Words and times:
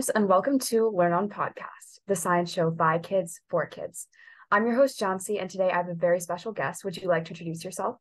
Learners, 0.00 0.08
and 0.14 0.28
welcome 0.30 0.58
to 0.58 0.88
Learn 0.88 1.12
On 1.12 1.28
Podcast, 1.28 1.98
the 2.06 2.16
science 2.16 2.50
show 2.50 2.70
by 2.70 2.96
kids 2.96 3.38
for 3.50 3.66
kids. 3.66 4.06
I'm 4.50 4.64
your 4.64 4.74
host, 4.74 4.98
Jancy, 4.98 5.38
and 5.38 5.50
today 5.50 5.70
I 5.70 5.76
have 5.76 5.90
a 5.90 5.94
very 5.94 6.20
special 6.20 6.52
guest. 6.52 6.84
Would 6.84 6.96
you 6.96 7.06
like 7.06 7.26
to 7.26 7.32
introduce 7.32 7.62
yourself? 7.62 7.96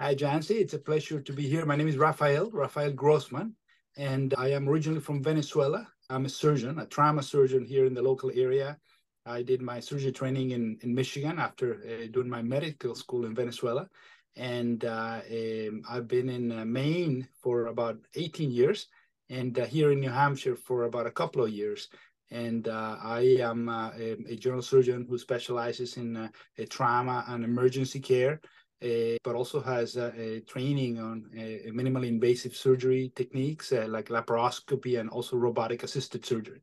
Hi, 0.00 0.14
Jancy. 0.14 0.62
It's 0.62 0.72
a 0.72 0.78
pleasure 0.78 1.20
to 1.20 1.32
be 1.34 1.46
here. 1.46 1.66
My 1.66 1.76
name 1.76 1.88
is 1.88 1.98
Rafael, 1.98 2.50
Rafael 2.52 2.92
Grossmann, 2.92 3.52
and 3.98 4.32
I 4.38 4.48
am 4.52 4.66
originally 4.66 5.02
from 5.02 5.22
Venezuela. 5.22 5.86
I'm 6.08 6.24
a 6.24 6.30
surgeon, 6.30 6.78
a 6.78 6.86
trauma 6.86 7.22
surgeon 7.22 7.62
here 7.62 7.84
in 7.84 7.92
the 7.92 8.00
local 8.00 8.30
area. 8.34 8.78
I 9.26 9.42
did 9.42 9.60
my 9.60 9.78
surgery 9.78 10.12
training 10.12 10.52
in, 10.52 10.78
in 10.80 10.94
Michigan 10.94 11.38
after 11.38 11.74
uh, 11.74 12.06
doing 12.10 12.30
my 12.30 12.40
medical 12.40 12.94
school 12.94 13.26
in 13.26 13.34
Venezuela. 13.34 13.90
And 14.36 14.86
uh, 14.86 15.20
um, 15.30 15.82
I've 15.86 16.08
been 16.08 16.30
in 16.30 16.50
uh, 16.50 16.64
Maine 16.64 17.28
for 17.42 17.66
about 17.66 17.98
18 18.14 18.50
years 18.50 18.86
and 19.30 19.58
uh, 19.58 19.64
here 19.64 19.90
in 19.92 20.00
New 20.00 20.10
Hampshire 20.10 20.56
for 20.56 20.84
about 20.84 21.06
a 21.06 21.10
couple 21.10 21.42
of 21.42 21.50
years. 21.50 21.88
And 22.30 22.68
uh, 22.68 22.96
I 23.02 23.36
am 23.40 23.68
uh, 23.68 23.90
a, 23.98 24.16
a, 24.28 24.36
general 24.36 24.62
surgeon 24.62 25.06
who 25.08 25.18
specializes 25.18 25.96
in 25.96 26.16
uh, 26.16 26.28
trauma 26.68 27.24
and 27.28 27.44
emergency 27.44 28.00
care, 28.00 28.40
uh, 28.82 29.16
but 29.22 29.34
also 29.36 29.60
has 29.60 29.96
a 29.96 30.40
training 30.40 30.98
on 30.98 31.26
uh, 31.36 31.70
minimally 31.70 32.08
invasive 32.08 32.56
surgery 32.56 33.12
techniques 33.14 33.72
like 33.72 34.08
laparoscopy 34.08 34.98
and 34.98 35.10
also 35.10 35.36
robotic 35.36 35.82
assisted 35.82 36.24
surgery. 36.24 36.60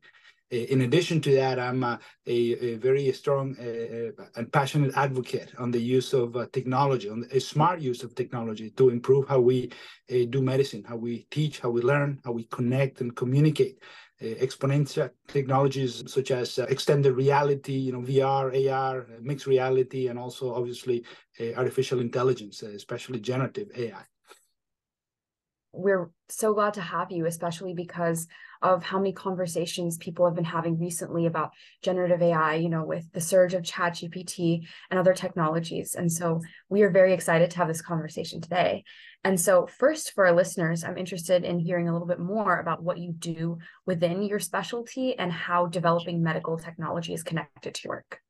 In 0.52 0.82
addition 0.82 1.22
to 1.22 1.34
that, 1.36 1.58
I'm 1.58 1.82
a, 1.82 1.98
a 2.26 2.74
very 2.74 3.10
strong 3.12 3.56
uh, 3.58 4.22
uh, 4.22 4.26
and 4.36 4.52
passionate 4.52 4.92
advocate 4.96 5.50
on 5.58 5.70
the 5.70 5.80
use 5.80 6.12
of 6.12 6.36
uh, 6.36 6.46
technology, 6.52 7.08
on 7.08 7.26
a 7.32 7.40
smart 7.40 7.80
use 7.80 8.02
of 8.02 8.14
technology 8.14 8.68
to 8.72 8.90
improve 8.90 9.26
how 9.26 9.40
we 9.40 9.72
do 10.08 10.42
medicine, 10.42 10.84
how 10.86 10.96
we 10.96 11.26
teach, 11.30 11.60
how 11.60 11.70
we 11.70 11.80
learn, 11.80 12.20
how 12.22 12.32
we 12.32 12.44
connect 12.44 13.00
and 13.00 13.16
communicate. 13.16 13.78
exponential 14.22 15.10
technologies 15.26 16.04
such 16.06 16.30
as 16.30 16.58
extended 16.58 17.12
reality, 17.14 17.78
you 17.86 17.92
know, 17.92 18.02
VR, 18.02 18.46
AR, 18.70 19.06
mixed 19.20 19.46
reality, 19.46 20.08
and 20.08 20.18
also 20.18 20.54
obviously 20.54 21.02
artificial 21.56 21.98
intelligence, 22.00 22.62
especially 22.62 23.20
generative 23.20 23.68
AI 23.74 24.04
we're 25.72 26.10
so 26.28 26.54
glad 26.54 26.74
to 26.74 26.80
have 26.80 27.10
you, 27.10 27.26
especially 27.26 27.74
because 27.74 28.26
of 28.60 28.82
how 28.82 28.98
many 28.98 29.12
conversations 29.12 29.98
people 29.98 30.24
have 30.24 30.34
been 30.34 30.44
having 30.44 30.78
recently 30.78 31.26
about 31.26 31.50
generative 31.82 32.22
AI, 32.22 32.54
you 32.54 32.68
know, 32.68 32.84
with 32.84 33.10
the 33.12 33.20
surge 33.20 33.54
of 33.54 33.62
ChatGPT 33.62 34.66
and 34.90 35.00
other 35.00 35.14
technologies. 35.14 35.94
And 35.94 36.10
so 36.10 36.40
we 36.68 36.82
are 36.82 36.90
very 36.90 37.12
excited 37.12 37.50
to 37.50 37.56
have 37.58 37.68
this 37.68 37.82
conversation 37.82 38.40
today. 38.40 38.84
And 39.24 39.40
so, 39.40 39.66
first, 39.66 40.12
for 40.12 40.26
our 40.26 40.34
listeners, 40.34 40.82
I'm 40.84 40.98
interested 40.98 41.44
in 41.44 41.60
hearing 41.60 41.88
a 41.88 41.92
little 41.92 42.08
bit 42.08 42.18
more 42.18 42.58
about 42.58 42.82
what 42.82 42.98
you 42.98 43.12
do 43.12 43.58
within 43.86 44.22
your 44.22 44.40
specialty 44.40 45.16
and 45.16 45.30
how 45.32 45.66
developing 45.66 46.22
medical 46.22 46.58
technology 46.58 47.14
is 47.14 47.22
connected 47.22 47.74
to 47.74 47.80
your 47.84 47.96
work. 47.96 48.21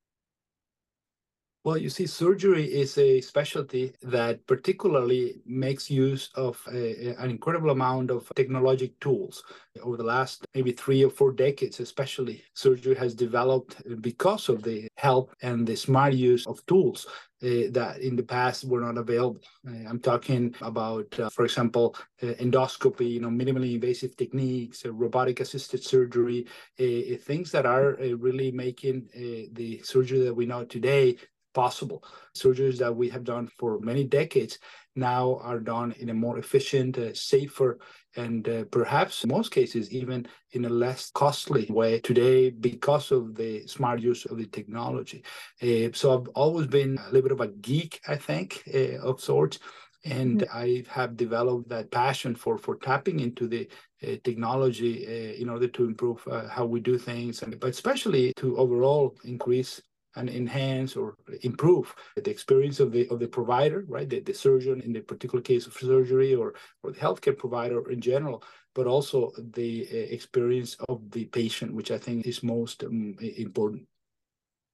Well, 1.64 1.78
you 1.78 1.90
see, 1.90 2.06
surgery 2.08 2.64
is 2.64 2.98
a 2.98 3.20
specialty 3.20 3.94
that 4.02 4.44
particularly 4.48 5.42
makes 5.46 5.88
use 5.88 6.28
of 6.34 6.60
a, 6.72 7.14
an 7.22 7.30
incredible 7.30 7.70
amount 7.70 8.10
of 8.10 8.28
technologic 8.34 8.98
tools. 8.98 9.44
Over 9.80 9.96
the 9.96 10.02
last 10.02 10.44
maybe 10.56 10.72
three 10.72 11.04
or 11.04 11.10
four 11.10 11.30
decades, 11.30 11.78
especially, 11.78 12.42
surgery 12.54 12.96
has 12.96 13.14
developed 13.14 13.80
because 14.02 14.48
of 14.48 14.64
the 14.64 14.88
help 14.96 15.36
and 15.42 15.64
the 15.64 15.76
smart 15.76 16.14
use 16.14 16.48
of 16.48 16.66
tools 16.66 17.06
uh, 17.42 17.70
that 17.70 17.98
in 18.00 18.16
the 18.16 18.22
past 18.22 18.64
were 18.64 18.80
not 18.80 18.98
available. 18.98 19.40
Uh, 19.66 19.88
I'm 19.88 20.00
talking 20.00 20.54
about, 20.62 21.18
uh, 21.18 21.28
for 21.30 21.44
example, 21.44 21.96
uh, 22.22 22.34
endoscopy, 22.40 23.08
you 23.08 23.20
know, 23.20 23.30
minimally 23.30 23.74
invasive 23.74 24.16
techniques, 24.16 24.84
uh, 24.84 24.92
robotic 24.92 25.40
assisted 25.40 25.82
surgery, 25.82 26.46
things 26.76 27.52
that 27.52 27.66
are 27.66 27.96
really 28.16 28.50
making 28.50 29.08
the 29.52 29.80
surgery 29.84 30.20
that 30.24 30.34
we 30.34 30.46
know 30.46 30.64
today 30.64 31.16
possible. 31.52 32.04
Surgeries 32.36 32.78
that 32.78 32.94
we 32.94 33.08
have 33.08 33.24
done 33.24 33.46
for 33.58 33.78
many 33.80 34.04
decades 34.04 34.58
now 34.94 35.40
are 35.42 35.58
done 35.58 35.92
in 35.98 36.10
a 36.10 36.14
more 36.14 36.38
efficient, 36.38 36.98
uh, 36.98 37.14
safer, 37.14 37.78
and 38.16 38.48
uh, 38.48 38.64
perhaps 38.70 39.24
in 39.24 39.30
most 39.30 39.50
cases 39.50 39.90
even 39.90 40.26
in 40.52 40.64
a 40.66 40.68
less 40.68 41.10
costly 41.10 41.66
way 41.70 41.98
today 42.00 42.50
because 42.50 43.10
of 43.10 43.34
the 43.34 43.66
smart 43.66 44.00
use 44.00 44.26
of 44.26 44.36
the 44.36 44.46
technology. 44.46 45.24
Uh, 45.62 45.88
so 45.92 46.18
I've 46.18 46.28
always 46.34 46.66
been 46.66 46.98
a 46.98 47.06
little 47.06 47.22
bit 47.22 47.32
of 47.32 47.40
a 47.40 47.48
geek, 47.48 48.00
I 48.06 48.16
think, 48.16 48.62
uh, 48.74 48.98
of 48.98 49.20
sorts. 49.20 49.58
And 50.04 50.40
mm-hmm. 50.40 50.58
I 50.58 50.84
have 50.88 51.16
developed 51.16 51.68
that 51.68 51.92
passion 51.92 52.34
for 52.34 52.58
for 52.58 52.74
tapping 52.74 53.20
into 53.20 53.46
the 53.46 53.68
uh, 54.02 54.16
technology 54.24 55.06
uh, 55.06 55.40
in 55.40 55.48
order 55.48 55.68
to 55.68 55.84
improve 55.84 56.26
how 56.50 56.66
we 56.66 56.80
do 56.80 56.98
things, 56.98 57.42
and 57.42 57.58
but 57.60 57.70
especially 57.70 58.32
to 58.38 58.56
overall 58.56 59.16
increase 59.22 59.80
and 60.16 60.28
enhance 60.28 60.96
or 60.96 61.16
improve 61.42 61.94
the 62.16 62.30
experience 62.30 62.80
of 62.80 62.92
the 62.92 63.08
of 63.08 63.18
the 63.18 63.28
provider, 63.28 63.84
right? 63.88 64.08
The, 64.08 64.20
the 64.20 64.34
surgeon 64.34 64.80
in 64.80 64.92
the 64.92 65.00
particular 65.00 65.42
case 65.42 65.66
of 65.66 65.74
surgery 65.74 66.34
or 66.34 66.54
or 66.82 66.92
the 66.92 66.98
healthcare 66.98 67.36
provider 67.36 67.90
in 67.90 68.00
general, 68.00 68.42
but 68.74 68.86
also 68.86 69.32
the 69.38 69.88
uh, 69.92 69.96
experience 69.96 70.76
of 70.88 71.10
the 71.10 71.26
patient, 71.26 71.74
which 71.74 71.90
I 71.90 71.98
think 71.98 72.26
is 72.26 72.42
most 72.42 72.84
um, 72.84 73.16
important. 73.20 73.86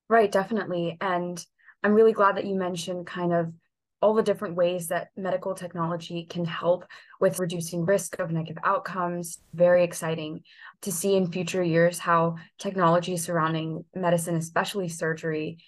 Right, 0.09 0.33
definitely. 0.33 0.97
And 1.01 1.45
I'm 1.83 1.93
really 1.93 2.13
glad 2.13 2.37
that 2.37 2.47
you 2.47 2.55
mentioned 2.55 3.07
kind 3.07 3.33
of 3.33 3.53
all 4.01 4.15
the 4.15 4.23
different 4.23 4.55
ways 4.55 4.89
that 4.89 5.09
medical 5.17 5.55
technology 5.55 6.25
can 6.25 6.45
help 6.45 6.85
with 7.21 7.39
reducing 7.39 7.85
risk 7.85 8.19
of 8.19 8.31
negative 8.31 8.63
outcomes. 8.65 9.39
Very 9.55 9.83
exciting 9.83 10.43
to 10.83 10.93
see 10.93 11.17
in 11.17 11.33
future 11.33 11.63
years 11.63 11.99
how 11.99 12.37
technology 12.59 13.17
surrounding 13.17 13.85
medicine, 13.95 14.37
especially 14.37 14.89
surgery, 14.89 15.59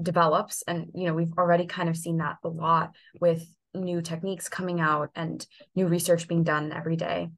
develops. 0.00 0.62
And, 0.66 0.88
you 0.94 1.06
know, 1.06 1.14
we've 1.14 1.32
already 1.38 1.66
kind 1.66 1.88
of 1.88 1.96
seen 1.96 2.18
that 2.18 2.38
a 2.42 2.48
lot 2.48 2.94
with 3.20 3.46
new 3.72 4.02
techniques 4.02 4.48
coming 4.48 4.80
out 4.80 5.10
and 5.14 5.46
new 5.74 5.86
research 5.86 6.26
being 6.26 6.42
done 6.42 6.72
every 6.72 6.96
day. 6.96 7.28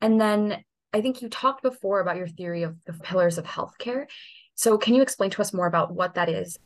And 0.00 0.20
then 0.20 0.62
I 0.92 1.00
think 1.00 1.22
you 1.22 1.28
talked 1.28 1.62
before 1.62 2.00
about 2.00 2.16
your 2.16 2.28
theory 2.28 2.62
of 2.62 2.76
the 2.86 2.92
pillars 2.92 3.38
of 3.38 3.44
healthcare. 3.44 4.04
So, 4.54 4.78
can 4.78 4.94
you 4.94 5.02
explain 5.02 5.30
to 5.30 5.40
us 5.40 5.52
more 5.52 5.66
about 5.66 5.92
what 5.92 6.14
that 6.14 6.28
is? 6.28 6.58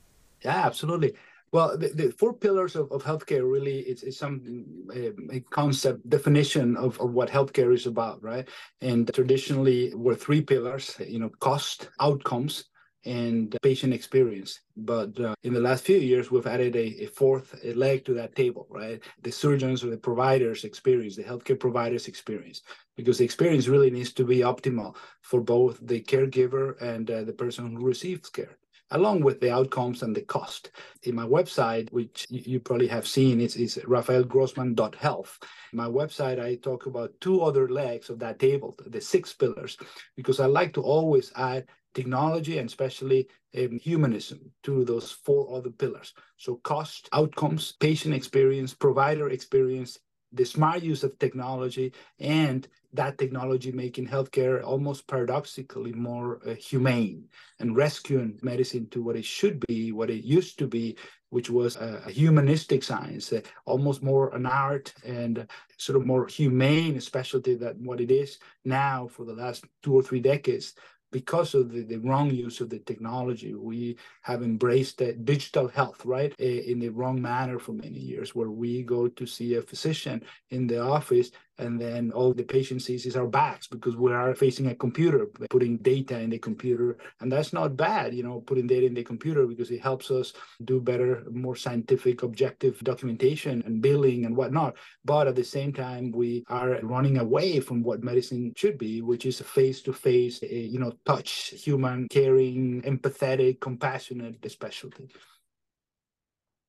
Yeah, 0.44 0.66
absolutely. 0.66 1.14
Well, 1.50 1.78
the, 1.78 1.88
the, 1.88 2.10
four 2.12 2.34
pillars 2.34 2.76
of, 2.76 2.92
of 2.92 3.02
healthcare 3.02 3.50
really 3.50 3.80
is, 3.80 4.02
is 4.02 4.18
some 4.18 4.64
uh, 4.94 5.12
a 5.32 5.40
concept 5.50 6.08
definition 6.08 6.76
of, 6.76 7.00
of 7.00 7.12
what 7.12 7.30
healthcare 7.30 7.74
is 7.74 7.86
about, 7.86 8.22
right? 8.22 8.46
And 8.82 9.10
traditionally 9.14 9.94
were 9.94 10.14
three 10.14 10.42
pillars, 10.42 10.96
you 11.06 11.18
know, 11.18 11.30
cost, 11.40 11.88
outcomes, 12.00 12.64
and 13.04 13.56
patient 13.62 13.94
experience. 13.94 14.60
But 14.76 15.18
uh, 15.18 15.34
in 15.42 15.54
the 15.54 15.60
last 15.60 15.84
few 15.84 15.96
years, 15.96 16.30
we've 16.30 16.46
added 16.46 16.76
a, 16.76 17.04
a 17.04 17.06
fourth 17.06 17.54
leg 17.64 18.04
to 18.04 18.14
that 18.14 18.36
table, 18.36 18.66
right? 18.68 19.02
The 19.22 19.30
surgeons 19.32 19.82
or 19.82 19.90
the 19.90 19.96
providers' 19.96 20.64
experience, 20.64 21.16
the 21.16 21.22
healthcare 21.22 21.58
providers' 21.58 22.08
experience, 22.08 22.60
because 22.96 23.18
the 23.18 23.24
experience 23.24 23.68
really 23.68 23.90
needs 23.90 24.12
to 24.14 24.24
be 24.24 24.38
optimal 24.40 24.96
for 25.22 25.40
both 25.40 25.78
the 25.80 26.02
caregiver 26.02 26.80
and 26.82 27.10
uh, 27.10 27.22
the 27.24 27.32
person 27.32 27.74
who 27.74 27.86
receives 27.86 28.28
care 28.28 28.58
along 28.90 29.20
with 29.20 29.40
the 29.40 29.52
outcomes 29.52 30.02
and 30.02 30.14
the 30.14 30.22
cost. 30.22 30.70
In 31.02 31.14
my 31.14 31.24
website, 31.24 31.90
which 31.92 32.26
you 32.30 32.60
probably 32.60 32.88
have 32.88 33.06
seen, 33.06 33.40
it's, 33.40 33.56
it's 33.56 33.76
rafaelgrossmann.health. 33.78 35.38
My 35.72 35.86
website, 35.86 36.40
I 36.40 36.56
talk 36.56 36.86
about 36.86 37.12
two 37.20 37.42
other 37.42 37.68
legs 37.68 38.10
of 38.10 38.18
that 38.20 38.38
table, 38.38 38.76
the 38.86 39.00
six 39.00 39.32
pillars, 39.32 39.76
because 40.16 40.40
I 40.40 40.46
like 40.46 40.72
to 40.74 40.82
always 40.82 41.32
add 41.36 41.66
technology 41.94 42.58
and 42.58 42.68
especially 42.68 43.28
um, 43.56 43.78
humanism 43.78 44.52
to 44.62 44.84
those 44.84 45.10
four 45.10 45.56
other 45.56 45.70
pillars. 45.70 46.14
So 46.36 46.56
cost, 46.56 47.08
outcomes, 47.12 47.72
patient 47.80 48.14
experience, 48.14 48.74
provider 48.74 49.30
experience, 49.30 49.98
the 50.32 50.44
smart 50.44 50.82
use 50.82 51.04
of 51.04 51.18
technology 51.18 51.92
and 52.18 52.68
that 52.92 53.18
technology 53.18 53.70
making 53.70 54.06
healthcare 54.06 54.62
almost 54.62 55.06
paradoxically 55.06 55.92
more 55.92 56.40
uh, 56.46 56.54
humane 56.54 57.24
and 57.60 57.76
rescuing 57.76 58.38
medicine 58.42 58.88
to 58.90 59.02
what 59.02 59.16
it 59.16 59.24
should 59.24 59.64
be, 59.66 59.92
what 59.92 60.10
it 60.10 60.24
used 60.24 60.58
to 60.58 60.66
be, 60.66 60.96
which 61.30 61.50
was 61.50 61.76
a, 61.76 62.02
a 62.06 62.10
humanistic 62.10 62.82
science, 62.82 63.32
uh, 63.32 63.40
almost 63.66 64.02
more 64.02 64.34
an 64.34 64.46
art 64.46 64.94
and 65.04 65.46
sort 65.76 65.98
of 65.98 66.06
more 66.06 66.26
humane 66.26 66.98
specialty 67.00 67.54
than 67.54 67.84
what 67.84 68.00
it 68.00 68.10
is 68.10 68.38
now 68.64 69.06
for 69.06 69.24
the 69.26 69.34
last 69.34 69.64
two 69.82 69.94
or 69.94 70.02
three 70.02 70.20
decades. 70.20 70.74
Because 71.10 71.54
of 71.54 71.72
the, 71.72 71.84
the 71.84 71.96
wrong 71.96 72.30
use 72.30 72.60
of 72.60 72.68
the 72.68 72.80
technology, 72.80 73.54
we 73.54 73.96
have 74.20 74.42
embraced 74.42 75.02
digital 75.24 75.66
health, 75.66 76.04
right, 76.04 76.34
in 76.38 76.80
the 76.80 76.90
wrong 76.90 77.20
manner 77.20 77.58
for 77.58 77.72
many 77.72 77.98
years, 77.98 78.34
where 78.34 78.50
we 78.50 78.82
go 78.82 79.08
to 79.08 79.24
see 79.24 79.54
a 79.54 79.62
physician 79.62 80.22
in 80.50 80.66
the 80.66 80.82
office 80.82 81.30
and 81.58 81.80
then 81.80 82.12
all 82.12 82.32
the 82.32 82.42
patient 82.42 82.82
sees 82.82 83.06
is 83.06 83.16
our 83.16 83.26
backs 83.26 83.66
because 83.66 83.96
we 83.96 84.12
are 84.12 84.34
facing 84.34 84.68
a 84.68 84.74
computer, 84.74 85.26
putting 85.50 85.76
data 85.78 86.18
in 86.18 86.30
the 86.30 86.38
computer, 86.38 86.98
and 87.20 87.30
that's 87.30 87.52
not 87.52 87.76
bad, 87.76 88.14
you 88.14 88.22
know, 88.22 88.40
putting 88.40 88.66
data 88.66 88.86
in 88.86 88.94
the 88.94 89.02
computer 89.02 89.46
because 89.46 89.70
it 89.70 89.80
helps 89.80 90.10
us 90.10 90.32
do 90.64 90.80
better, 90.80 91.24
more 91.30 91.56
scientific, 91.56 92.22
objective 92.22 92.78
documentation 92.80 93.62
and 93.66 93.82
billing 93.82 94.24
and 94.24 94.36
whatnot. 94.36 94.76
But 95.04 95.26
at 95.26 95.36
the 95.36 95.44
same 95.44 95.72
time, 95.72 96.12
we 96.12 96.44
are 96.48 96.78
running 96.82 97.18
away 97.18 97.60
from 97.60 97.82
what 97.82 98.04
medicine 98.04 98.52
should 98.56 98.78
be, 98.78 99.02
which 99.02 99.26
is 99.26 99.40
a 99.40 99.44
face-to-face, 99.44 100.42
eh, 100.42 100.46
you 100.72 100.78
know, 100.78 100.92
touch, 101.04 101.54
human, 101.64 102.08
caring, 102.08 102.82
empathetic, 102.82 103.60
compassionate 103.60 104.36
specialty. 104.50 105.08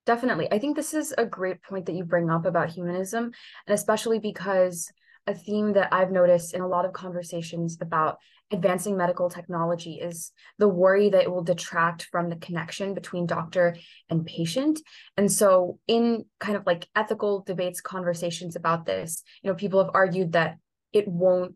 Definitely. 0.10 0.52
I 0.52 0.58
think 0.58 0.76
this 0.76 0.96
is 0.96 1.14
a 1.20 1.24
great 1.24 1.62
point 1.62 1.86
that 1.86 1.94
you 1.94 2.04
bring 2.04 2.32
up 2.32 2.48
about 2.48 2.72
humanism, 2.72 3.26
and 3.26 3.76
especially 3.76 4.18
because 4.18 4.92
a 5.28 5.36
theme 5.36 5.74
that 5.74 5.94
I've 5.94 6.10
noticed 6.10 6.56
in 6.56 6.62
a 6.62 6.68
lot 6.68 6.84
of 6.84 6.94
conversations 6.94 7.78
about 7.80 8.18
advancing 8.50 8.98
medical 8.98 9.30
technology 9.30 10.00
is 10.02 10.32
the 10.58 10.68
worry 10.68 11.12
that 11.12 11.22
it 11.22 11.30
will 11.30 11.44
detract 11.44 12.06
from 12.06 12.28
the 12.28 12.38
connection 12.38 12.96
between 12.96 13.28
doctor 13.28 13.76
and 14.10 14.26
patient. 14.26 14.82
And 15.16 15.32
so, 15.32 15.78
in 15.88 16.26
kind 16.40 16.58
of 16.58 16.66
like 16.66 16.88
ethical 16.96 17.44
debates, 17.44 17.80
conversations 17.80 18.56
about 18.56 18.88
this, 18.88 19.22
you 19.44 19.52
know, 19.52 19.56
people 19.56 19.80
have 19.84 19.94
argued 19.94 20.32
that 20.32 20.58
it 20.92 21.08
won't 21.08 21.54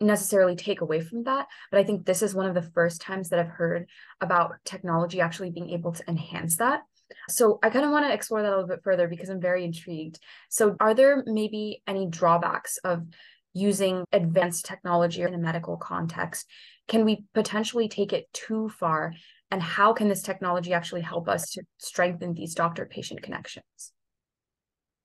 necessarily 0.00 0.56
take 0.56 0.80
away 0.80 1.02
from 1.02 1.24
that. 1.24 1.46
But 1.70 1.80
I 1.80 1.84
think 1.84 2.06
this 2.06 2.22
is 2.22 2.34
one 2.34 2.46
of 2.46 2.54
the 2.54 2.70
first 2.70 3.02
times 3.02 3.28
that 3.28 3.38
I've 3.38 3.48
heard 3.48 3.86
about 4.18 4.54
technology 4.64 5.20
actually 5.20 5.50
being 5.50 5.68
able 5.68 5.92
to 5.92 6.08
enhance 6.08 6.56
that. 6.56 6.84
So 7.28 7.58
I 7.62 7.70
kind 7.70 7.84
of 7.84 7.90
want 7.90 8.06
to 8.06 8.12
explore 8.12 8.42
that 8.42 8.48
a 8.48 8.56
little 8.56 8.68
bit 8.68 8.82
further 8.82 9.08
because 9.08 9.28
I'm 9.28 9.40
very 9.40 9.64
intrigued. 9.64 10.18
So 10.48 10.76
are 10.80 10.94
there 10.94 11.22
maybe 11.26 11.82
any 11.86 12.06
drawbacks 12.06 12.78
of 12.78 13.06
using 13.54 14.04
advanced 14.12 14.64
technology 14.64 15.22
in 15.22 15.34
a 15.34 15.38
medical 15.38 15.76
context? 15.76 16.46
Can 16.88 17.04
we 17.04 17.24
potentially 17.34 17.88
take 17.88 18.12
it 18.12 18.32
too 18.32 18.68
far? 18.68 19.14
And 19.50 19.62
how 19.62 19.92
can 19.92 20.08
this 20.08 20.22
technology 20.22 20.72
actually 20.72 21.02
help 21.02 21.28
us 21.28 21.50
to 21.50 21.62
strengthen 21.78 22.34
these 22.34 22.54
doctor 22.54 22.86
patient 22.86 23.22
connections? 23.22 23.91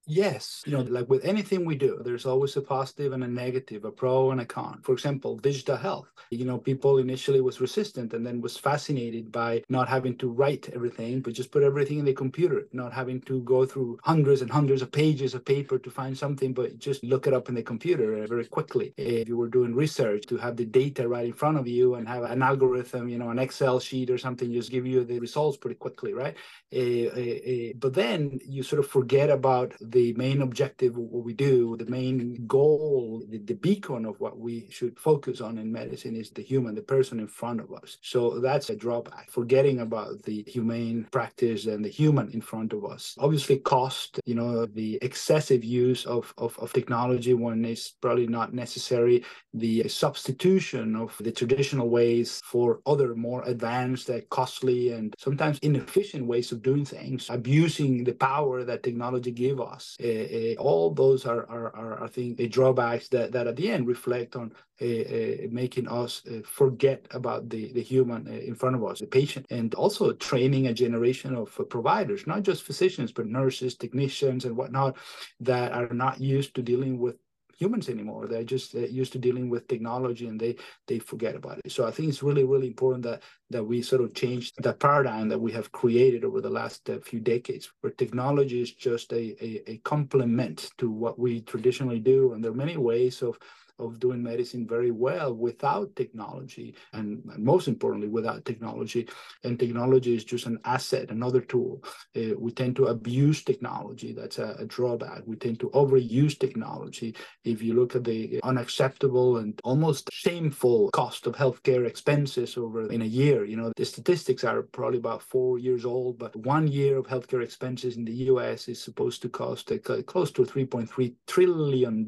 Yes, 0.09 0.63
you 0.65 0.71
know, 0.71 0.83
like 0.83 1.09
with 1.09 1.25
anything 1.25 1.65
we 1.65 1.75
do, 1.75 1.99
there's 2.01 2.25
always 2.25 2.55
a 2.55 2.61
positive 2.61 3.11
and 3.11 3.25
a 3.25 3.27
negative, 3.27 3.83
a 3.83 3.91
pro 3.91 4.31
and 4.31 4.39
a 4.39 4.45
con. 4.45 4.79
For 4.81 4.93
example, 4.93 5.35
digital 5.37 5.75
health. 5.75 6.07
You 6.29 6.45
know, 6.45 6.57
people 6.57 6.97
initially 6.97 7.41
was 7.41 7.59
resistant 7.59 8.13
and 8.13 8.25
then 8.25 8.39
was 8.39 8.55
fascinated 8.55 9.33
by 9.33 9.63
not 9.67 9.89
having 9.89 10.17
to 10.19 10.29
write 10.29 10.69
everything, 10.73 11.19
but 11.19 11.33
just 11.33 11.51
put 11.51 11.61
everything 11.61 11.99
in 11.99 12.05
the 12.05 12.13
computer, 12.13 12.69
not 12.71 12.93
having 12.93 13.19
to 13.23 13.41
go 13.41 13.65
through 13.65 13.99
hundreds 14.01 14.41
and 14.41 14.49
hundreds 14.49 14.81
of 14.81 14.93
pages 14.93 15.33
of 15.33 15.43
paper 15.43 15.77
to 15.77 15.91
find 15.91 16.17
something, 16.17 16.53
but 16.53 16.79
just 16.79 17.03
look 17.03 17.27
it 17.27 17.33
up 17.33 17.49
in 17.49 17.55
the 17.55 17.61
computer 17.63 18.25
very 18.27 18.45
quickly. 18.45 18.93
If 18.95 19.27
you 19.27 19.35
were 19.35 19.49
doing 19.49 19.75
research, 19.75 20.25
to 20.27 20.37
have 20.37 20.55
the 20.55 20.65
data 20.65 21.05
right 21.09 21.25
in 21.25 21.33
front 21.33 21.57
of 21.57 21.67
you 21.67 21.95
and 21.95 22.07
have 22.07 22.23
an 22.23 22.41
algorithm, 22.41 23.09
you 23.09 23.17
know, 23.17 23.29
an 23.29 23.39
Excel 23.39 23.77
sheet 23.81 24.09
or 24.09 24.17
something, 24.17 24.53
just 24.53 24.71
give 24.71 24.87
you 24.87 25.03
the 25.03 25.19
results 25.19 25.57
pretty 25.57 25.75
quickly, 25.75 26.13
right? 26.13 26.35
Uh, 26.73 27.07
uh, 27.15 27.19
uh, 27.19 27.73
but 27.77 27.93
then 27.93 28.39
you 28.45 28.63
sort 28.63 28.79
of 28.79 28.87
forget 28.87 29.29
about 29.29 29.73
the 29.81 29.96
the 29.97 30.13
main 30.13 30.43
objective 30.43 30.95
of 30.95 31.05
what 31.13 31.25
we 31.25 31.33
do, 31.33 31.75
the 31.75 31.91
main 31.99 32.45
goal, 32.45 33.23
the, 33.29 33.39
the 33.39 33.55
beacon 33.55 34.05
of 34.05 34.19
what 34.19 34.37
we 34.37 34.67
should 34.69 34.95
focus 34.99 35.41
on 35.41 35.57
in 35.57 35.71
medicine 35.71 36.15
is 36.15 36.29
the 36.29 36.43
human, 36.43 36.75
the 36.75 36.83
person 36.83 37.19
in 37.19 37.27
front 37.27 37.59
of 37.59 37.73
us. 37.73 37.97
So 38.03 38.39
that's 38.39 38.69
a 38.69 38.75
drawback, 38.75 39.31
forgetting 39.31 39.79
about 39.79 40.21
the 40.21 40.43
humane 40.55 41.07
practice 41.11 41.65
and 41.65 41.83
the 41.83 41.89
human 41.89 42.29
in 42.29 42.41
front 42.41 42.73
of 42.73 42.85
us. 42.85 43.15
Obviously, 43.17 43.57
cost, 43.57 44.19
you 44.25 44.35
know, 44.35 44.67
the 44.67 44.99
excessive 45.01 45.63
use 45.63 46.05
of, 46.05 46.31
of, 46.37 46.51
of 46.59 46.71
technology 46.73 47.33
when 47.33 47.65
it's 47.65 47.89
probably 48.03 48.27
not 48.27 48.53
necessary, 48.53 49.23
the 49.55 49.87
substitution 49.89 50.95
of 50.95 51.09
the 51.21 51.31
traditional 51.31 51.89
ways 51.89 52.39
for 52.45 52.81
other 52.85 53.15
more 53.15 53.41
advanced, 53.47 54.11
uh, 54.11 54.21
costly, 54.29 54.91
and 54.91 55.15
sometimes 55.17 55.57
inefficient 55.59 56.23
ways 56.27 56.51
of 56.51 56.61
doing 56.61 56.85
things, 56.85 57.31
abusing 57.31 58.03
the 58.03 58.13
power 58.13 58.63
that 58.63 58.83
technology 58.83 59.31
give 59.31 59.59
us 59.59 59.86
uh, 60.03 60.61
all 60.61 60.93
those 60.93 61.25
are, 61.25 61.45
are, 61.49 61.75
are, 61.75 62.03
I 62.03 62.07
think, 62.07 62.37
drawbacks 62.51 63.07
that, 63.09 63.31
that 63.31 63.47
at 63.47 63.55
the 63.55 63.69
end 63.69 63.87
reflect 63.87 64.35
on 64.35 64.51
uh, 64.81 65.47
making 65.49 65.87
us 65.87 66.21
forget 66.45 67.05
about 67.11 67.49
the, 67.49 67.71
the 67.73 67.81
human 67.81 68.27
in 68.27 68.55
front 68.55 68.75
of 68.75 68.83
us, 68.83 68.99
the 68.99 69.07
patient, 69.07 69.45
and 69.49 69.73
also 69.75 70.13
training 70.13 70.67
a 70.67 70.73
generation 70.73 71.35
of 71.35 71.57
uh, 71.59 71.63
providers, 71.63 72.27
not 72.27 72.43
just 72.43 72.63
physicians, 72.63 73.11
but 73.11 73.25
nurses, 73.27 73.75
technicians, 73.75 74.45
and 74.45 74.55
whatnot, 74.55 74.97
that 75.39 75.71
are 75.71 75.93
not 75.93 76.19
used 76.19 76.53
to 76.55 76.61
dealing 76.61 76.99
with 76.99 77.15
humans 77.57 77.89
anymore. 77.89 78.27
They're 78.27 78.43
just 78.43 78.75
uh, 78.75 78.79
used 78.79 79.11
to 79.13 79.19
dealing 79.19 79.49
with 79.49 79.67
technology 79.67 80.27
and 80.27 80.39
they 80.39 80.55
they 80.87 80.99
forget 80.99 81.35
about 81.35 81.59
it. 81.63 81.71
So 81.71 81.85
I 81.87 81.91
think 81.91 82.09
it's 82.09 82.23
really 82.23 82.43
really 82.43 82.67
important 82.67 83.03
that 83.03 83.23
that 83.49 83.63
we 83.63 83.81
sort 83.81 84.01
of 84.01 84.13
change 84.13 84.53
the 84.53 84.73
paradigm 84.73 85.27
that 85.29 85.39
we 85.39 85.51
have 85.53 85.71
created 85.71 86.23
over 86.23 86.41
the 86.41 86.49
last 86.49 86.89
uh, 86.89 86.99
few 86.99 87.19
decades, 87.19 87.71
where 87.81 87.93
technology 87.93 88.61
is 88.61 88.71
just 88.71 89.11
a, 89.13 89.35
a 89.43 89.71
a 89.73 89.77
complement 89.83 90.71
to 90.77 90.89
what 90.89 91.17
we 91.19 91.41
traditionally 91.41 91.99
do, 91.99 92.33
and 92.33 92.43
there 92.43 92.51
are 92.51 92.63
many 92.65 92.77
ways 92.77 93.21
of 93.21 93.37
of 93.79 93.99
doing 93.99 94.23
medicine 94.23 94.67
very 94.67 94.91
well 94.91 95.33
without 95.33 95.95
technology, 95.95 96.75
and, 96.93 97.21
most 97.37 97.67
importantly, 97.67 98.09
without 98.09 98.45
technology. 98.45 99.07
And 99.43 99.59
technology 99.59 100.15
is 100.15 100.23
just 100.23 100.45
an 100.45 100.59
asset, 100.65 101.11
another 101.11 101.41
tool. 101.41 101.83
Uh, 102.15 102.35
we 102.37 102.51
tend 102.51 102.75
to 102.77 102.87
abuse 102.87 103.43
technology. 103.43 104.13
That's 104.13 104.39
a, 104.39 104.55
a, 104.59 104.65
drawback. 104.65 105.21
We 105.25 105.35
tend 105.35 105.59
to 105.61 105.69
overuse 105.69 106.37
technology. 106.37 107.15
If 107.43 107.61
you 107.61 107.73
look 107.73 107.95
at 107.95 108.03
the 108.03 108.39
unacceptable 108.43 109.37
and 109.37 109.59
almost 109.63 110.09
shameful 110.11 110.89
cost 110.91 111.27
of 111.27 111.35
healthcare 111.35 111.85
expenses 111.85 112.57
over 112.57 112.91
in 112.91 113.01
a 113.01 113.05
year, 113.05 113.45
you 113.45 113.57
know, 113.57 113.71
the 113.75 113.85
statistics 113.85 114.43
are 114.43 114.63
probably 114.63 114.97
about 114.97 115.21
four 115.21 115.59
years 115.59 115.85
old, 115.85 116.17
but 116.17 116.35
one 116.35 116.67
year 116.67 116.97
of 116.97 117.07
healthcare 117.07 117.43
expenses 117.43 117.97
in 117.97 118.05
the 118.05 118.13
US 118.31 118.67
is 118.67 118.81
supposed 118.81 119.21
to 119.21 119.29
cost 119.29 119.71
uh, 119.71 119.77
close 120.03 120.31
to 120.31 120.43
$3.3 120.43 121.13
trillion. 121.27 122.05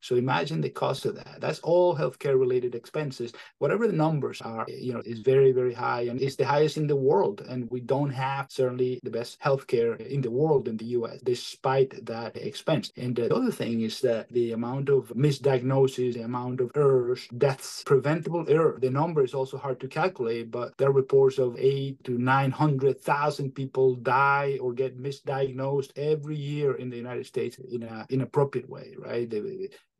So 0.00 0.16
imagine 0.16 0.60
the 0.60 0.70
cost 0.78 1.04
of 1.06 1.16
that. 1.16 1.40
That's 1.40 1.58
all 1.70 1.96
healthcare 1.96 2.38
related 2.38 2.74
expenses. 2.74 3.32
Whatever 3.58 3.84
the 3.86 4.00
numbers 4.06 4.40
are, 4.40 4.64
you 4.68 4.92
know, 4.94 5.02
is 5.04 5.18
very, 5.32 5.52
very 5.60 5.74
high 5.74 6.02
and 6.10 6.22
it's 6.22 6.36
the 6.36 6.46
highest 6.46 6.76
in 6.76 6.86
the 6.86 7.02
world. 7.10 7.42
And 7.50 7.68
we 7.74 7.80
don't 7.80 8.14
have 8.28 8.46
certainly 8.48 9.00
the 9.02 9.10
best 9.18 9.40
healthcare 9.40 9.98
in 10.14 10.20
the 10.20 10.30
world 10.30 10.68
in 10.68 10.76
the 10.76 10.90
US, 10.98 11.20
despite 11.22 11.90
that 12.06 12.36
expense. 12.36 12.92
And 12.96 13.16
the 13.16 13.34
other 13.34 13.50
thing 13.50 13.80
is 13.80 14.00
that 14.02 14.28
the 14.30 14.52
amount 14.52 14.88
of 14.88 15.08
misdiagnosis, 15.24 16.14
the 16.14 16.28
amount 16.32 16.60
of 16.60 16.70
errors, 16.76 17.26
deaths, 17.36 17.82
preventable 17.84 18.44
error, 18.48 18.78
the 18.80 18.90
number 18.90 19.24
is 19.24 19.34
also 19.34 19.56
hard 19.58 19.80
to 19.80 19.88
calculate, 19.88 20.50
but 20.50 20.76
there 20.78 20.88
are 20.90 21.02
reports 21.02 21.38
of 21.38 21.56
eight 21.58 22.02
to 22.04 22.12
900,000 22.18 23.52
people 23.60 23.96
die 23.96 24.58
or 24.62 24.72
get 24.72 25.02
misdiagnosed 25.02 25.90
every 25.96 26.36
year 26.36 26.74
in 26.74 26.88
the 26.88 26.96
United 26.96 27.26
States 27.26 27.58
in 27.58 27.82
an 27.82 28.06
inappropriate 28.10 28.68
way, 28.68 28.94
right? 28.96 29.28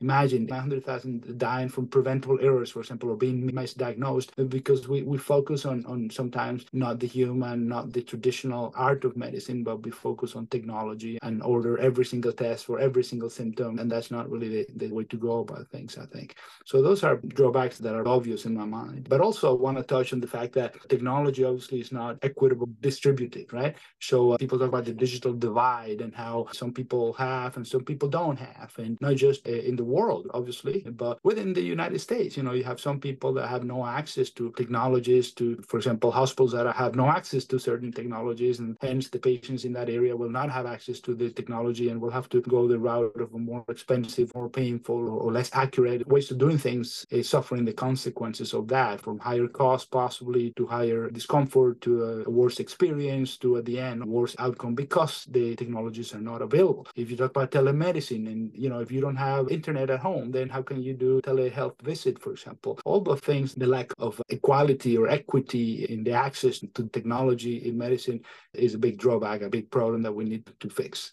Imagine 0.00 0.46
100,000 0.46 1.38
dying 1.38 1.68
from 1.68 1.88
preventable 1.88 2.38
errors, 2.40 2.70
for 2.70 2.80
example, 2.80 3.10
or 3.10 3.16
being 3.16 3.50
misdiagnosed 3.50 4.30
because 4.48 4.88
we, 4.88 5.02
we 5.02 5.18
focus 5.18 5.66
on, 5.66 5.84
on 5.86 6.08
sometimes 6.10 6.66
not 6.72 7.00
the 7.00 7.06
human, 7.06 7.66
not 7.66 7.92
the 7.92 8.02
traditional 8.02 8.72
art 8.76 9.04
of 9.04 9.16
medicine, 9.16 9.64
but 9.64 9.82
we 9.82 9.90
focus 9.90 10.36
on 10.36 10.46
technology 10.46 11.18
and 11.22 11.42
order 11.42 11.78
every 11.78 12.04
single 12.04 12.32
test 12.32 12.64
for 12.66 12.78
every 12.78 13.02
single 13.02 13.28
symptom. 13.28 13.78
And 13.78 13.90
that's 13.90 14.10
not 14.10 14.30
really 14.30 14.48
the, 14.48 14.66
the 14.76 14.94
way 14.94 15.04
to 15.04 15.16
go 15.16 15.40
about 15.40 15.68
things, 15.68 15.98
I 15.98 16.06
think. 16.06 16.36
So 16.64 16.80
those 16.80 17.02
are 17.02 17.16
drawbacks 17.16 17.78
that 17.78 17.94
are 17.94 18.06
obvious 18.06 18.44
in 18.46 18.54
my 18.54 18.64
mind. 18.64 19.08
But 19.08 19.20
also 19.20 19.50
I 19.50 19.60
want 19.60 19.78
to 19.78 19.82
touch 19.82 20.12
on 20.12 20.20
the 20.20 20.26
fact 20.26 20.52
that 20.54 20.76
technology 20.88 21.44
obviously 21.44 21.80
is 21.80 21.92
not 21.92 22.18
equitable 22.22 22.68
distributed, 22.80 23.52
right? 23.52 23.76
So 24.00 24.32
uh, 24.32 24.38
people 24.38 24.58
talk 24.58 24.68
about 24.68 24.84
the 24.84 24.92
digital 24.92 25.32
divide 25.32 26.00
and 26.00 26.14
how 26.14 26.46
some 26.52 26.72
people 26.72 27.12
have 27.14 27.56
and 27.56 27.66
some 27.66 27.84
people 27.84 28.08
don't 28.08 28.38
have, 28.38 28.72
and 28.78 28.96
not 29.00 29.16
just 29.16 29.46
uh, 29.48 29.50
in 29.50 29.76
the 29.76 29.87
world, 29.88 30.24
obviously, 30.34 30.84
but 31.04 31.18
within 31.24 31.52
the 31.52 31.62
United 31.76 32.00
States, 32.00 32.36
you 32.36 32.42
know, 32.42 32.52
you 32.52 32.64
have 32.64 32.80
some 32.80 33.00
people 33.00 33.32
that 33.34 33.48
have 33.48 33.64
no 33.64 33.84
access 33.86 34.30
to 34.30 34.52
technologies, 34.56 35.32
to, 35.32 35.56
for 35.66 35.76
example, 35.78 36.10
hospitals 36.10 36.52
that 36.52 36.66
have 36.74 36.94
no 36.94 37.06
access 37.18 37.44
to 37.46 37.58
certain 37.58 37.92
technologies, 37.92 38.58
and 38.60 38.76
hence 38.80 39.08
the 39.08 39.18
patients 39.18 39.64
in 39.64 39.72
that 39.72 39.88
area 39.88 40.16
will 40.16 40.34
not 40.40 40.50
have 40.50 40.66
access 40.66 41.00
to 41.00 41.14
the 41.14 41.30
technology 41.30 41.88
and 41.88 42.00
will 42.00 42.10
have 42.18 42.28
to 42.28 42.40
go 42.42 42.68
the 42.68 42.78
route 42.78 43.20
of 43.20 43.32
a 43.34 43.38
more 43.38 43.64
expensive, 43.68 44.34
more 44.34 44.50
painful, 44.50 45.02
or 45.22 45.32
less 45.32 45.50
accurate 45.54 46.06
ways 46.08 46.30
of 46.30 46.38
doing 46.38 46.58
things, 46.58 47.06
uh, 47.12 47.22
suffering 47.22 47.64
the 47.64 47.72
consequences 47.72 48.52
of 48.54 48.68
that, 48.68 49.00
from 49.00 49.18
higher 49.18 49.48
cost 49.48 49.90
possibly 49.90 50.52
to 50.56 50.66
higher 50.66 51.10
discomfort 51.10 51.80
to 51.80 51.92
a 52.04 52.30
worse 52.30 52.60
experience 52.60 53.36
to 53.36 53.56
at 53.58 53.64
the 53.64 53.78
end 53.78 54.04
worse 54.04 54.34
outcome 54.38 54.74
because 54.74 55.14
the 55.30 55.54
technologies 55.56 56.14
are 56.14 56.20
not 56.20 56.42
available. 56.42 56.86
If 56.96 57.10
you 57.10 57.16
talk 57.16 57.30
about 57.30 57.50
telemedicine 57.50 58.26
and 58.32 58.50
you 58.54 58.68
know 58.68 58.80
if 58.80 58.90
you 58.90 59.00
don't 59.00 59.16
have 59.16 59.48
internet 59.48 59.77
internet 59.78 59.98
at 59.98 60.02
home, 60.02 60.30
then 60.30 60.48
how 60.48 60.62
can 60.62 60.82
you 60.82 60.94
do 60.94 61.20
telehealth 61.22 61.80
visit, 61.82 62.18
for 62.18 62.32
example? 62.32 62.78
All 62.84 63.00
the 63.00 63.16
things, 63.16 63.54
the 63.54 63.66
lack 63.66 63.92
of 63.98 64.20
equality 64.28 64.96
or 64.96 65.08
equity 65.08 65.84
in 65.84 66.04
the 66.04 66.12
access 66.12 66.60
to 66.60 66.88
technology 66.88 67.68
in 67.68 67.78
medicine 67.78 68.20
is 68.54 68.74
a 68.74 68.78
big 68.78 68.98
drawback, 68.98 69.42
a 69.42 69.48
big 69.48 69.70
problem 69.70 70.02
that 70.02 70.12
we 70.12 70.24
need 70.24 70.50
to 70.60 70.70
fix. 70.70 71.12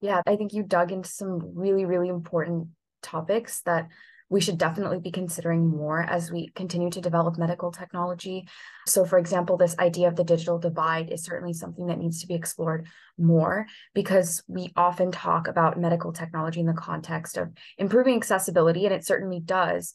Yeah, 0.00 0.22
I 0.26 0.36
think 0.36 0.52
you 0.54 0.62
dug 0.62 0.92
into 0.92 1.08
some 1.08 1.52
really, 1.54 1.84
really 1.84 2.08
important 2.08 2.68
topics 3.02 3.60
that 3.62 3.88
we 4.30 4.40
should 4.40 4.56
definitely 4.58 5.00
be 5.00 5.10
considering 5.10 5.68
more 5.68 6.00
as 6.00 6.30
we 6.30 6.50
continue 6.54 6.88
to 6.88 7.00
develop 7.00 7.36
medical 7.36 7.72
technology. 7.72 8.48
So, 8.86 9.04
for 9.04 9.18
example, 9.18 9.56
this 9.56 9.76
idea 9.78 10.06
of 10.06 10.14
the 10.14 10.24
digital 10.24 10.58
divide 10.58 11.10
is 11.10 11.24
certainly 11.24 11.52
something 11.52 11.88
that 11.88 11.98
needs 11.98 12.20
to 12.20 12.28
be 12.28 12.36
explored 12.36 12.86
more 13.18 13.66
because 13.92 14.42
we 14.46 14.72
often 14.76 15.10
talk 15.10 15.48
about 15.48 15.80
medical 15.80 16.12
technology 16.12 16.60
in 16.60 16.66
the 16.66 16.72
context 16.72 17.36
of 17.36 17.50
improving 17.76 18.16
accessibility, 18.16 18.86
and 18.86 18.94
it 18.94 19.04
certainly 19.04 19.40
does. 19.40 19.94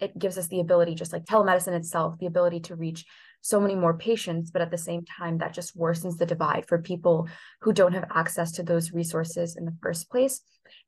It 0.00 0.18
gives 0.18 0.38
us 0.38 0.48
the 0.48 0.60
ability, 0.60 0.94
just 0.94 1.12
like 1.12 1.24
telemedicine 1.24 1.76
itself, 1.76 2.18
the 2.18 2.26
ability 2.26 2.60
to 2.60 2.76
reach 2.76 3.04
so 3.46 3.60
many 3.60 3.76
more 3.76 3.96
patients, 3.96 4.50
but 4.50 4.60
at 4.60 4.72
the 4.72 4.78
same 4.78 5.04
time, 5.04 5.38
that 5.38 5.54
just 5.54 5.78
worsens 5.78 6.18
the 6.18 6.26
divide 6.26 6.66
for 6.66 6.78
people 6.82 7.28
who 7.60 7.72
don't 7.72 7.92
have 7.92 8.10
access 8.12 8.50
to 8.52 8.64
those 8.64 8.92
resources 8.92 9.56
in 9.56 9.64
the 9.64 9.76
first 9.80 10.10
place. 10.10 10.40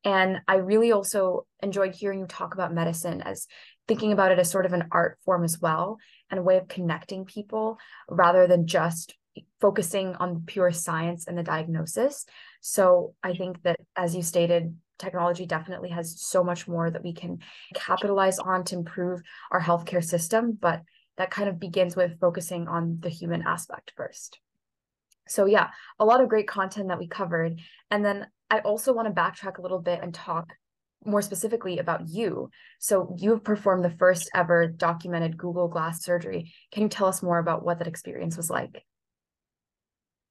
And 0.04 0.40
I 0.48 0.56
really 0.56 0.90
also 0.90 1.46
enjoyed 1.62 1.94
hearing 1.94 2.18
you 2.18 2.26
talk 2.26 2.54
about 2.54 2.74
medicine 2.74 3.22
as 3.22 3.46
thinking 3.86 4.10
about 4.10 4.32
it 4.32 4.40
as 4.40 4.50
sort 4.50 4.66
of 4.66 4.72
an 4.72 4.88
art 4.90 5.18
form 5.24 5.44
as 5.44 5.60
well 5.60 5.98
and 6.30 6.40
a 6.40 6.42
way 6.42 6.56
of 6.56 6.66
connecting 6.66 7.24
people 7.24 7.78
rather 8.08 8.48
than 8.48 8.66
just 8.66 9.14
focusing 9.60 10.16
on 10.16 10.42
pure 10.44 10.72
science 10.72 11.28
and 11.28 11.38
the 11.38 11.44
diagnosis. 11.44 12.26
So 12.60 13.14
I 13.22 13.34
think 13.34 13.62
that, 13.62 13.76
as 13.94 14.16
you 14.16 14.22
stated, 14.22 14.74
technology 14.98 15.46
definitely 15.46 15.90
has 15.90 16.20
so 16.20 16.42
much 16.42 16.66
more 16.66 16.90
that 16.90 17.04
we 17.04 17.12
can 17.12 17.38
capitalize 17.72 18.40
on 18.40 18.64
to 18.64 18.74
improve 18.74 19.22
our 19.52 19.60
healthcare 19.60 20.02
system. 20.02 20.58
But 20.60 20.82
that 21.18 21.30
kind 21.30 21.48
of 21.48 21.60
begins 21.60 21.94
with 21.94 22.18
focusing 22.20 22.66
on 22.68 22.98
the 23.00 23.08
human 23.08 23.42
aspect 23.42 23.92
first. 23.96 24.38
So, 25.26 25.44
yeah, 25.44 25.68
a 25.98 26.04
lot 26.04 26.22
of 26.22 26.28
great 26.28 26.48
content 26.48 26.88
that 26.88 26.98
we 26.98 27.06
covered. 27.06 27.60
And 27.90 28.04
then 28.04 28.28
I 28.50 28.60
also 28.60 28.94
want 28.94 29.14
to 29.14 29.20
backtrack 29.20 29.58
a 29.58 29.62
little 29.62 29.80
bit 29.80 30.00
and 30.02 30.14
talk 30.14 30.54
more 31.04 31.20
specifically 31.20 31.78
about 31.78 32.08
you. 32.08 32.50
So, 32.78 33.14
you 33.18 33.30
have 33.30 33.44
performed 33.44 33.84
the 33.84 33.90
first 33.90 34.30
ever 34.34 34.68
documented 34.68 35.36
Google 35.36 35.68
Glass 35.68 36.02
surgery. 36.02 36.52
Can 36.72 36.84
you 36.84 36.88
tell 36.88 37.08
us 37.08 37.22
more 37.22 37.38
about 37.38 37.64
what 37.64 37.78
that 37.78 37.88
experience 37.88 38.36
was 38.36 38.48
like? 38.48 38.84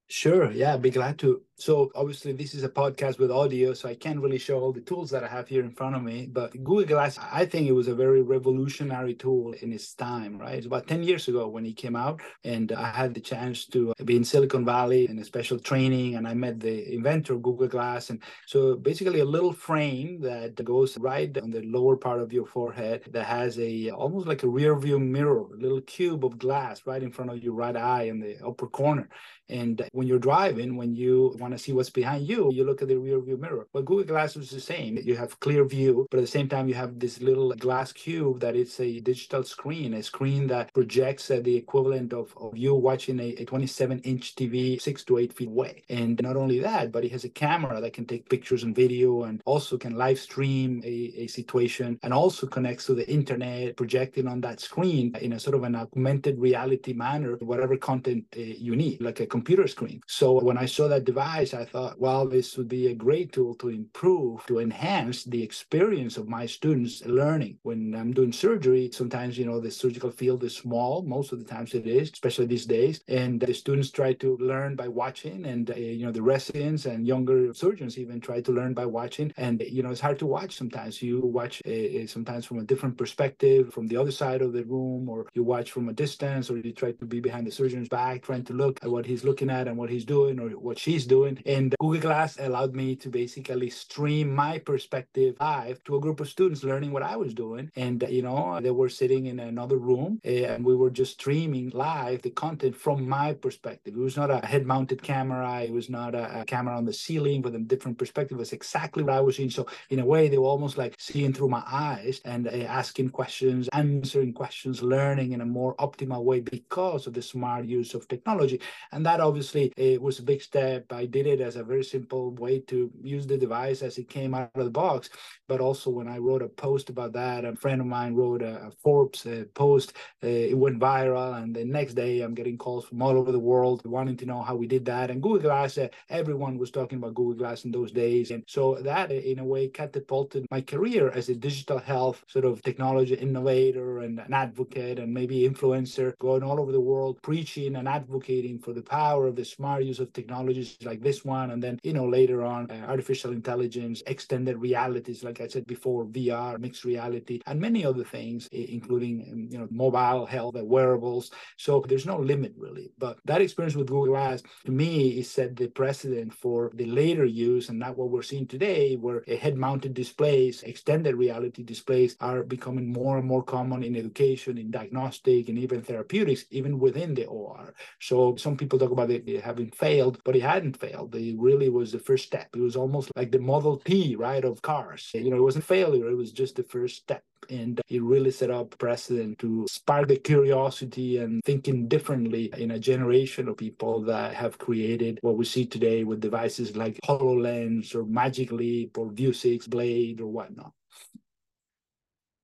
Sure. 0.07 0.49
Yeah, 0.51 0.73
I'd 0.73 0.81
be 0.81 0.89
glad 0.89 1.19
to. 1.19 1.41
So 1.59 1.91
obviously 1.95 2.33
this 2.33 2.53
is 2.53 2.63
a 2.63 2.69
podcast 2.69 3.17
with 3.17 3.31
audio, 3.31 3.73
so 3.73 3.89
I 3.89 3.95
can't 3.95 4.19
really 4.19 4.37
show 4.37 4.59
all 4.59 4.71
the 4.71 4.79
tools 4.79 5.09
that 5.09 5.23
I 5.23 5.27
have 5.27 5.47
here 5.47 5.63
in 5.63 5.71
front 5.71 5.95
of 5.95 6.03
me. 6.03 6.27
But 6.31 6.51
Google 6.63 6.85
Glass, 6.85 7.17
I 7.31 7.47
think 7.47 7.67
it 7.67 7.71
was 7.71 7.87
a 7.87 7.95
very 7.95 8.21
revolutionary 8.21 9.15
tool 9.15 9.53
in 9.53 9.73
its 9.73 9.95
time, 9.95 10.37
right? 10.37 10.53
It's 10.53 10.67
about 10.67 10.85
10 10.85 11.01
years 11.01 11.27
ago 11.27 11.47
when 11.47 11.65
it 11.65 11.75
came 11.75 11.95
out. 11.95 12.21
And 12.43 12.71
I 12.73 12.91
had 12.91 13.15
the 13.15 13.21
chance 13.21 13.65
to 13.69 13.91
be 14.05 14.15
in 14.15 14.23
Silicon 14.23 14.65
Valley 14.65 15.09
in 15.09 15.17
a 15.17 15.25
special 15.25 15.57
training 15.57 16.13
and 16.13 16.27
I 16.27 16.35
met 16.35 16.59
the 16.59 16.93
inventor 16.93 17.33
of 17.33 17.41
Google 17.41 17.67
Glass. 17.67 18.11
And 18.11 18.21
so 18.45 18.75
basically 18.75 19.21
a 19.21 19.25
little 19.25 19.51
frame 19.51 20.21
that 20.21 20.63
goes 20.63 20.95
right 20.99 21.35
on 21.39 21.49
the 21.49 21.63
lower 21.63 21.97
part 21.97 22.21
of 22.21 22.31
your 22.31 22.45
forehead 22.45 23.05
that 23.13 23.25
has 23.25 23.57
a 23.57 23.89
almost 23.89 24.27
like 24.27 24.43
a 24.43 24.47
rear 24.47 24.77
view 24.77 24.99
mirror, 24.99 25.47
a 25.51 25.57
little 25.57 25.81
cube 25.81 26.23
of 26.23 26.37
glass 26.37 26.83
right 26.85 27.01
in 27.01 27.11
front 27.11 27.31
of 27.31 27.43
your 27.43 27.53
right 27.53 27.75
eye 27.75 28.03
in 28.03 28.19
the 28.19 28.37
upper 28.45 28.67
corner. 28.67 29.09
And 29.49 29.87
when 29.93 30.07
you're 30.07 30.19
driving, 30.19 30.75
when 30.75 30.93
you 30.93 31.35
want 31.47 31.57
to 31.57 31.63
see 31.63 31.71
what's 31.71 31.89
behind 31.89 32.27
you, 32.27 32.51
you 32.51 32.65
look 32.65 32.81
at 32.81 32.89
the 32.89 32.97
rear 32.97 33.19
view 33.21 33.37
mirror. 33.37 33.67
But 33.71 33.85
Google 33.85 34.03
Glass 34.03 34.35
is 34.35 34.49
the 34.49 34.59
same. 34.59 34.97
You 34.97 35.15
have 35.15 35.39
clear 35.39 35.63
view, 35.63 36.05
but 36.11 36.17
at 36.17 36.21
the 36.21 36.35
same 36.37 36.49
time, 36.49 36.67
you 36.67 36.75
have 36.75 36.99
this 36.99 37.21
little 37.21 37.53
glass 37.53 37.93
cube 37.93 38.41
that 38.41 38.55
is 38.55 38.79
a 38.81 38.99
digital 38.99 39.43
screen, 39.43 39.93
a 39.93 40.03
screen 40.03 40.47
that 40.47 40.73
projects 40.73 41.31
uh, 41.31 41.39
the 41.41 41.55
equivalent 41.55 42.11
of, 42.11 42.33
of 42.37 42.57
you 42.57 42.75
watching 42.75 43.19
a, 43.19 43.29
a 43.41 43.45
27 43.45 43.99
inch 43.99 44.35
TV 44.35 44.81
six 44.81 45.05
to 45.05 45.17
eight 45.19 45.31
feet 45.31 45.47
away. 45.47 45.83
And 45.89 46.21
not 46.21 46.35
only 46.35 46.59
that, 46.59 46.91
but 46.91 47.05
it 47.05 47.11
has 47.13 47.23
a 47.23 47.29
camera 47.29 47.79
that 47.79 47.93
can 47.93 48.05
take 48.05 48.29
pictures 48.29 48.63
and 48.63 48.75
video 48.75 49.23
and 49.23 49.41
also 49.45 49.77
can 49.77 49.95
live 49.95 50.19
stream 50.19 50.81
a, 50.83 50.95
a 51.23 51.27
situation 51.27 51.97
and 52.03 52.13
also 52.13 52.45
connects 52.45 52.85
to 52.87 52.93
the 52.93 53.09
internet, 53.09 53.77
projecting 53.77 54.27
on 54.27 54.41
that 54.41 54.59
screen 54.59 55.15
in 55.21 55.33
a 55.33 55.39
sort 55.39 55.55
of 55.55 55.63
an 55.63 55.75
augmented 55.75 56.37
reality 56.39 56.91
manner, 56.91 57.37
whatever 57.37 57.77
content 57.77 58.25
uh, 58.35 58.41
you 58.41 58.75
need, 58.75 58.99
like 59.01 59.21
a 59.21 59.25
computer 59.25 59.67
screen. 59.67 60.01
So 60.07 60.43
when 60.43 60.57
I 60.57 60.65
saw 60.65 60.89
that 60.89 61.05
device, 61.05 61.36
I 61.37 61.65
thought, 61.65 61.99
well, 61.99 62.27
this 62.27 62.57
would 62.57 62.67
be 62.67 62.87
a 62.87 62.95
great 62.95 63.31
tool 63.31 63.55
to 63.55 63.69
improve, 63.69 64.45
to 64.47 64.59
enhance 64.59 65.23
the 65.23 65.41
experience 65.41 66.17
of 66.17 66.27
my 66.27 66.45
students 66.45 67.05
learning. 67.05 67.57
When 67.63 67.93
I'm 67.95 68.13
doing 68.13 68.31
surgery, 68.31 68.89
sometimes, 68.91 69.37
you 69.37 69.45
know, 69.45 69.59
the 69.59 69.71
surgical 69.71 70.11
field 70.11 70.43
is 70.43 70.55
small. 70.55 71.03
Most 71.03 71.31
of 71.31 71.39
the 71.39 71.45
times 71.45 71.73
it 71.73 71.85
is, 71.85 72.11
especially 72.11 72.47
these 72.47 72.65
days. 72.65 73.01
And 73.07 73.39
the 73.39 73.53
students 73.53 73.91
try 73.91 74.13
to 74.13 74.37
learn 74.37 74.75
by 74.75 74.87
watching. 74.87 75.45
And, 75.45 75.69
uh, 75.69 75.75
you 75.75 76.05
know, 76.05 76.11
the 76.11 76.21
residents 76.21 76.85
and 76.85 77.05
younger 77.05 77.53
surgeons 77.53 77.97
even 77.97 78.19
try 78.19 78.41
to 78.41 78.51
learn 78.51 78.73
by 78.73 78.85
watching. 78.85 79.33
And, 79.37 79.61
you 79.61 79.83
know, 79.83 79.91
it's 79.91 80.01
hard 80.01 80.19
to 80.19 80.25
watch 80.25 80.55
sometimes. 80.55 81.01
You 81.01 81.19
watch 81.21 81.61
uh, 81.65 82.07
sometimes 82.07 82.45
from 82.45 82.59
a 82.59 82.63
different 82.63 82.97
perspective, 82.97 83.73
from 83.73 83.87
the 83.87 83.97
other 83.97 84.11
side 84.11 84.41
of 84.41 84.53
the 84.53 84.63
room, 84.63 85.09
or 85.09 85.27
you 85.33 85.43
watch 85.43 85.71
from 85.71 85.89
a 85.89 85.93
distance, 85.93 86.49
or 86.49 86.57
you 86.57 86.71
try 86.71 86.91
to 86.93 87.05
be 87.05 87.19
behind 87.19 87.45
the 87.45 87.51
surgeon's 87.51 87.89
back, 87.89 88.23
trying 88.23 88.45
to 88.45 88.53
look 88.53 88.79
at 88.83 88.89
what 88.89 89.05
he's 89.05 89.23
looking 89.23 89.49
at 89.49 89.67
and 89.67 89.77
what 89.77 89.89
he's 89.89 90.05
doing 90.05 90.39
or 90.39 90.49
what 90.51 90.79
she's 90.79 91.05
doing. 91.05 91.26
And 91.45 91.75
Google 91.79 92.01
Glass 92.01 92.37
allowed 92.39 92.75
me 92.75 92.95
to 92.97 93.09
basically 93.09 93.69
stream 93.69 94.33
my 94.33 94.59
perspective 94.59 95.35
live 95.39 95.83
to 95.85 95.95
a 95.95 95.99
group 95.99 96.19
of 96.19 96.29
students 96.29 96.63
learning 96.63 96.91
what 96.91 97.03
I 97.03 97.15
was 97.15 97.33
doing. 97.33 97.71
And, 97.75 98.03
you 98.09 98.21
know, 98.21 98.59
they 98.61 98.71
were 98.71 98.89
sitting 98.89 99.25
in 99.25 99.39
another 99.39 99.77
room 99.77 100.19
and 100.23 100.63
we 100.63 100.75
were 100.75 100.89
just 100.89 101.13
streaming 101.13 101.69
live 101.73 102.21
the 102.21 102.29
content 102.29 102.75
from 102.75 103.07
my 103.07 103.33
perspective. 103.33 103.93
It 103.95 103.99
was 103.99 104.17
not 104.17 104.31
a 104.31 104.45
head 104.45 104.65
mounted 104.65 105.01
camera, 105.01 105.61
it 105.61 105.71
was 105.71 105.89
not 105.89 106.15
a, 106.15 106.43
camera 106.47 106.77
on 106.77 106.85
the 106.85 106.93
ceiling 106.93 107.41
with 107.41 107.55
a 107.55 107.59
different 107.59 107.97
perspective. 107.97 108.37
It 108.37 108.39
was 108.39 108.53
exactly 108.53 109.03
what 109.03 109.13
I 109.13 109.21
was 109.21 109.35
seeing. 109.35 109.49
So, 109.49 109.67
in 109.89 109.99
a 109.99 110.05
way, 110.05 110.29
they 110.29 110.37
were 110.37 110.47
almost 110.47 110.77
like 110.77 110.95
seeing 110.97 111.33
through 111.33 111.49
my 111.49 111.63
eyes 111.67 112.21
and 112.25 112.47
uh, 112.47 112.51
asking 112.81 113.09
questions, 113.09 113.69
answering 113.73 114.33
questions, 114.33 114.81
learning 114.81 115.33
in 115.33 115.41
a 115.41 115.45
more 115.45 115.75
optimal 115.75 116.23
way 116.23 116.39
because 116.39 117.07
of 117.07 117.13
the 117.13 117.21
smart 117.21 117.65
use 117.65 117.93
of 117.93 118.07
technology. 118.07 118.61
And 118.91 119.05
that 119.05 119.19
obviously 119.19 119.73
it 119.77 120.01
was 120.01 120.19
a 120.19 120.23
big 120.23 120.41
step. 120.41 120.91
I 120.91 121.05
did 121.23 121.39
it 121.39 121.43
as 121.43 121.55
a 121.55 121.63
very 121.63 121.83
simple 121.83 122.31
way 122.35 122.59
to 122.61 122.91
use 123.01 123.25
the 123.27 123.37
device 123.37 123.81
as 123.81 123.97
it 123.97 124.09
came 124.09 124.33
out 124.33 124.51
of 124.55 124.65
the 124.65 124.69
box. 124.69 125.09
But 125.47 125.61
also 125.61 125.89
when 125.89 126.07
I 126.07 126.17
wrote 126.17 126.41
a 126.41 126.49
post 126.49 126.89
about 126.89 127.13
that, 127.13 127.45
a 127.45 127.55
friend 127.55 127.81
of 127.81 127.87
mine 127.87 128.15
wrote 128.15 128.41
a, 128.41 128.67
a 128.67 128.71
Forbes 128.83 129.25
a 129.25 129.45
post. 129.53 129.93
Uh, 130.23 130.27
it 130.27 130.57
went 130.57 130.79
viral, 130.79 131.41
and 131.41 131.55
the 131.55 131.65
next 131.65 131.93
day 131.93 132.21
I'm 132.21 132.33
getting 132.33 132.57
calls 132.57 132.85
from 132.85 133.01
all 133.01 133.17
over 133.17 133.31
the 133.31 133.39
world 133.39 133.81
wanting 133.85 134.17
to 134.17 134.25
know 134.25 134.41
how 134.41 134.55
we 134.55 134.67
did 134.67 134.85
that. 134.85 135.09
And 135.09 135.21
Google 135.21 135.39
Glass, 135.39 135.77
uh, 135.77 135.87
everyone 136.09 136.57
was 136.57 136.71
talking 136.71 136.97
about 136.97 137.15
Google 137.15 137.35
Glass 137.35 137.65
in 137.65 137.71
those 137.71 137.91
days, 137.91 138.31
and 138.31 138.43
so 138.47 138.75
that 138.81 139.11
in 139.11 139.39
a 139.39 139.45
way 139.45 139.67
catapulted 139.67 140.45
my 140.51 140.61
career 140.61 141.09
as 141.11 141.29
a 141.29 141.35
digital 141.35 141.79
health 141.79 142.23
sort 142.27 142.45
of 142.45 142.61
technology 142.61 143.15
innovator 143.15 143.99
and 143.99 144.19
an 144.19 144.33
advocate 144.33 144.99
and 144.99 145.13
maybe 145.13 145.47
influencer, 145.47 146.17
going 146.19 146.43
all 146.43 146.59
over 146.59 146.71
the 146.71 146.79
world 146.79 147.19
preaching 147.21 147.75
and 147.75 147.87
advocating 147.87 148.59
for 148.59 148.73
the 148.73 148.81
power 148.81 149.27
of 149.27 149.35
the 149.35 149.45
smart 149.45 149.83
use 149.83 149.99
of 149.99 150.11
technologies 150.13 150.77
like 150.83 151.01
this 151.07 151.23
one. 151.23 151.51
And 151.51 151.61
then, 151.63 151.79
you 151.83 151.93
know, 151.93 152.07
later 152.19 152.39
on, 152.53 152.61
uh, 152.69 152.85
artificial 152.93 153.31
intelligence, 153.31 153.97
extended 154.07 154.55
realities, 154.69 155.23
like 155.23 155.39
I 155.41 155.47
said 155.47 155.65
before, 155.65 156.05
VR, 156.05 156.59
mixed 156.59 156.83
reality, 156.83 157.39
and 157.47 157.59
many 157.67 157.81
other 157.85 158.03
things, 158.03 158.47
including, 158.51 159.15
um, 159.31 159.47
you 159.51 159.57
know, 159.59 159.67
mobile 159.71 160.25
health, 160.25 160.55
wearables. 160.75 161.31
So 161.65 161.71
there's 161.87 162.05
no 162.13 162.17
limit 162.31 162.53
really. 162.65 162.87
But 162.97 163.15
that 163.29 163.41
experience 163.41 163.75
with 163.75 163.87
Google 163.87 164.13
Glass, 164.13 164.43
to 164.65 164.71
me, 164.71 164.93
is 165.19 165.29
set 165.37 165.55
the 165.55 165.67
precedent 165.67 166.33
for 166.33 166.71
the 166.79 166.85
later 167.01 167.25
use 167.25 167.69
and 167.69 167.79
not 167.79 167.97
what 167.97 168.09
we're 168.09 168.29
seeing 168.31 168.47
today, 168.47 168.95
where 168.95 169.23
head 169.43 169.55
mounted 169.57 169.93
displays, 169.93 170.63
extended 170.63 171.15
reality 171.15 171.63
displays 171.63 172.15
are 172.19 172.43
becoming 172.43 172.91
more 172.91 173.17
and 173.17 173.27
more 173.27 173.43
common 173.43 173.83
in 173.83 173.95
education, 173.95 174.57
in 174.57 174.71
diagnostic, 174.71 175.49
and 175.49 175.57
even 175.57 175.81
therapeutics, 175.81 176.45
even 176.51 176.79
within 176.79 177.13
the 177.13 177.25
OR. 177.25 177.73
So 177.99 178.35
some 178.35 178.57
people 178.57 178.79
talk 178.79 178.91
about 178.91 179.11
it 179.11 179.23
having 179.43 179.69
failed, 179.71 180.15
but 180.25 180.35
it 180.35 180.41
hadn't 180.41 180.77
failed. 180.77 180.86
It 180.93 181.35
really 181.37 181.69
was 181.69 181.91
the 181.91 181.99
first 181.99 182.25
step. 182.25 182.49
It 182.55 182.59
was 182.59 182.75
almost 182.75 183.11
like 183.15 183.31
the 183.31 183.39
Model 183.39 183.77
T, 183.77 184.15
right, 184.15 184.43
of 184.43 184.61
cars. 184.61 185.11
You 185.13 185.29
know, 185.29 185.37
it 185.37 185.43
wasn't 185.43 185.65
failure, 185.65 186.09
it 186.09 186.15
was 186.15 186.31
just 186.31 186.55
the 186.55 186.63
first 186.63 186.97
step. 186.97 187.23
And 187.49 187.79
uh, 187.79 187.83
it 187.87 188.01
really 188.01 188.31
set 188.31 188.49
up 188.49 188.77
precedent 188.77 189.39
to 189.39 189.67
spark 189.69 190.07
the 190.07 190.17
curiosity 190.17 191.17
and 191.19 191.41
thinking 191.45 191.87
differently 191.87 192.51
in 192.57 192.71
a 192.71 192.79
generation 192.79 193.47
of 193.47 193.57
people 193.57 194.01
that 194.03 194.33
have 194.33 194.57
created 194.57 195.19
what 195.21 195.37
we 195.37 195.45
see 195.45 195.65
today 195.65 196.03
with 196.03 196.19
devices 196.19 196.75
like 196.75 196.99
HoloLens 197.05 197.93
or 197.95 198.05
Magic 198.05 198.51
Leap 198.51 198.97
or 198.97 199.11
Vuzix 199.11 199.69
Blade 199.69 200.19
or 200.19 200.27
whatnot. 200.27 200.73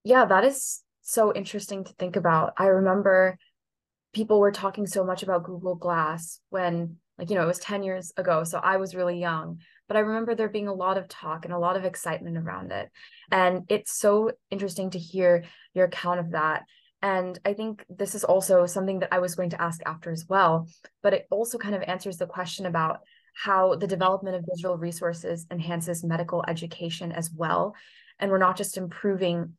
Yeah, 0.04 0.26
that 0.26 0.44
is 0.44 0.82
so 1.02 1.34
interesting 1.34 1.84
to 1.84 1.94
think 1.94 2.16
about. 2.16 2.54
I 2.58 2.68
remember 2.68 3.38
people 4.14 4.40
were 4.40 4.52
talking 4.52 4.86
so 4.86 5.04
much 5.04 5.24
about 5.24 5.44
Google 5.44 5.76
Glass 5.76 6.40
when 6.50 6.98
like 7.18 7.30
you 7.30 7.36
know 7.36 7.44
it 7.44 7.48
was 7.48 7.60
10 7.60 7.84
years 7.84 8.12
ago 8.18 8.44
so 8.44 8.60
i 8.60 8.78
was 8.78 8.96
really 8.96 9.20
young 9.20 9.60
but 9.88 9.98
i 9.98 10.02
remember 10.02 10.36
there 10.36 10.50
being 10.50 10.68
a 10.68 10.74
lot 10.74 10.98
of 10.98 11.08
talk 11.08 11.46
and 11.46 11.54
a 11.54 11.60
lot 11.60 11.78
of 11.78 11.86
excitement 11.86 12.38
around 12.38 12.72
it 12.72 12.90
and 13.32 13.64
it's 13.70 13.98
so 13.98 14.32
interesting 14.52 14.90
to 14.90 15.00
hear 15.00 15.44
your 15.74 15.86
account 15.86 16.20
of 16.20 16.32
that 16.32 16.64
and 17.02 17.40
i 17.46 17.54
think 17.54 17.86
this 17.90 18.16
is 18.16 18.24
also 18.24 18.66
something 18.66 19.00
that 19.00 19.14
i 19.14 19.20
was 19.20 19.36
going 19.36 19.50
to 19.50 19.62
ask 19.62 19.82
after 19.86 20.12
as 20.12 20.26
well 20.28 20.68
but 21.02 21.14
it 21.14 21.28
also 21.30 21.58
kind 21.58 21.76
of 21.76 21.84
answers 21.84 22.18
the 22.18 22.28
question 22.28 22.66
about 22.66 23.00
how 23.34 23.76
the 23.76 23.88
development 23.88 24.36
of 24.36 24.46
digital 24.46 24.78
resources 24.78 25.46
enhances 25.52 26.04
medical 26.04 26.44
education 26.48 27.12
as 27.12 27.32
well. 27.36 27.76
And 28.20 28.32
we're 28.32 28.38
not 28.38 28.58
just 28.58 28.78
improving 28.78 29.54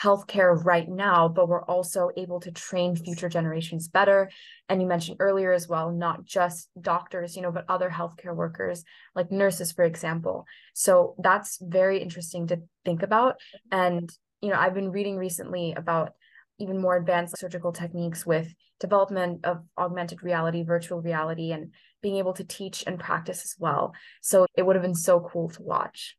healthcare 0.00 0.64
right 0.64 0.88
now, 0.88 1.28
but 1.28 1.48
we're 1.48 1.64
also 1.64 2.10
able 2.16 2.40
to 2.40 2.50
train 2.50 2.96
future 2.96 3.28
generations 3.28 3.88
better. 3.88 4.30
And 4.68 4.80
you 4.80 4.88
mentioned 4.88 5.18
earlier 5.20 5.52
as 5.52 5.68
well, 5.68 5.90
not 5.90 6.24
just 6.24 6.68
doctors, 6.80 7.36
you 7.36 7.42
know, 7.42 7.52
but 7.52 7.66
other 7.68 7.90
healthcare 7.90 8.34
workers 8.34 8.82
like 9.14 9.30
nurses, 9.30 9.72
for 9.72 9.84
example. 9.84 10.46
So 10.74 11.14
that's 11.18 11.58
very 11.60 11.98
interesting 12.00 12.46
to 12.46 12.62
think 12.84 13.02
about. 13.02 13.36
And, 13.70 14.10
you 14.40 14.48
know, 14.48 14.58
I've 14.58 14.74
been 14.74 14.90
reading 14.90 15.16
recently 15.16 15.74
about 15.76 16.14
even 16.58 16.80
more 16.80 16.96
advanced 16.96 17.38
surgical 17.38 17.72
techniques 17.72 18.24
with 18.24 18.52
development 18.78 19.44
of 19.44 19.62
augmented 19.76 20.22
reality, 20.22 20.62
virtual 20.62 21.02
reality, 21.02 21.52
and 21.52 21.74
being 22.02 22.16
able 22.16 22.32
to 22.34 22.44
teach 22.44 22.84
and 22.86 22.98
practice 22.98 23.44
as 23.44 23.54
well. 23.58 23.92
So 24.22 24.46
it 24.56 24.64
would 24.64 24.76
have 24.76 24.82
been 24.82 24.94
so 24.94 25.20
cool 25.20 25.50
to 25.50 25.62
watch. 25.62 26.16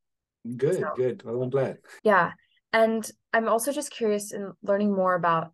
Good, 0.57 0.79
so, 0.79 0.91
good. 0.95 1.23
Well, 1.23 1.41
I'm 1.41 1.49
glad. 1.49 1.77
Yeah. 2.03 2.31
And 2.73 3.09
I'm 3.33 3.47
also 3.49 3.71
just 3.71 3.91
curious 3.91 4.31
in 4.31 4.53
learning 4.63 4.93
more 4.93 5.15
about 5.15 5.51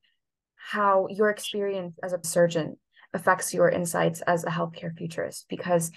how 0.56 1.08
your 1.10 1.30
experience 1.30 1.98
as 2.04 2.14
a 2.14 2.20
surgeon 2.24 2.78
affects 3.14 3.54
your 3.54 3.70
insights 3.70 4.22
as 4.22 4.44
a 4.44 4.50
healthcare 4.50 4.96
futurist, 4.96 5.46
because 5.50 5.92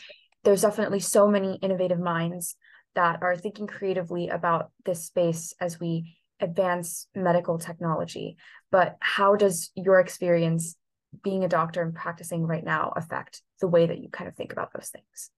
there's 0.44 0.62
definitely 0.62 1.00
so 1.00 1.28
many 1.28 1.58
innovative 1.62 1.98
minds 1.98 2.56
that 2.94 3.22
are 3.22 3.36
thinking 3.36 3.66
creatively 3.66 4.28
about 4.28 4.70
this 4.84 5.04
space 5.04 5.54
as 5.60 5.78
we 5.78 6.16
advance 6.40 7.06
medical 7.14 7.58
technology. 7.58 8.36
But 8.70 8.96
how 9.00 9.36
does 9.36 9.70
your 9.74 10.00
experience 10.00 10.76
being 11.22 11.44
a 11.44 11.48
doctor 11.48 11.82
and 11.82 11.94
practicing 11.94 12.46
right 12.46 12.64
now 12.64 12.92
affect 12.96 13.42
the 13.60 13.68
way 13.68 13.86
that 13.86 13.98
you 13.98 14.08
kind 14.08 14.28
of 14.28 14.36
think 14.36 14.52
about 14.52 14.72
those 14.72 14.88
things? 14.88 15.30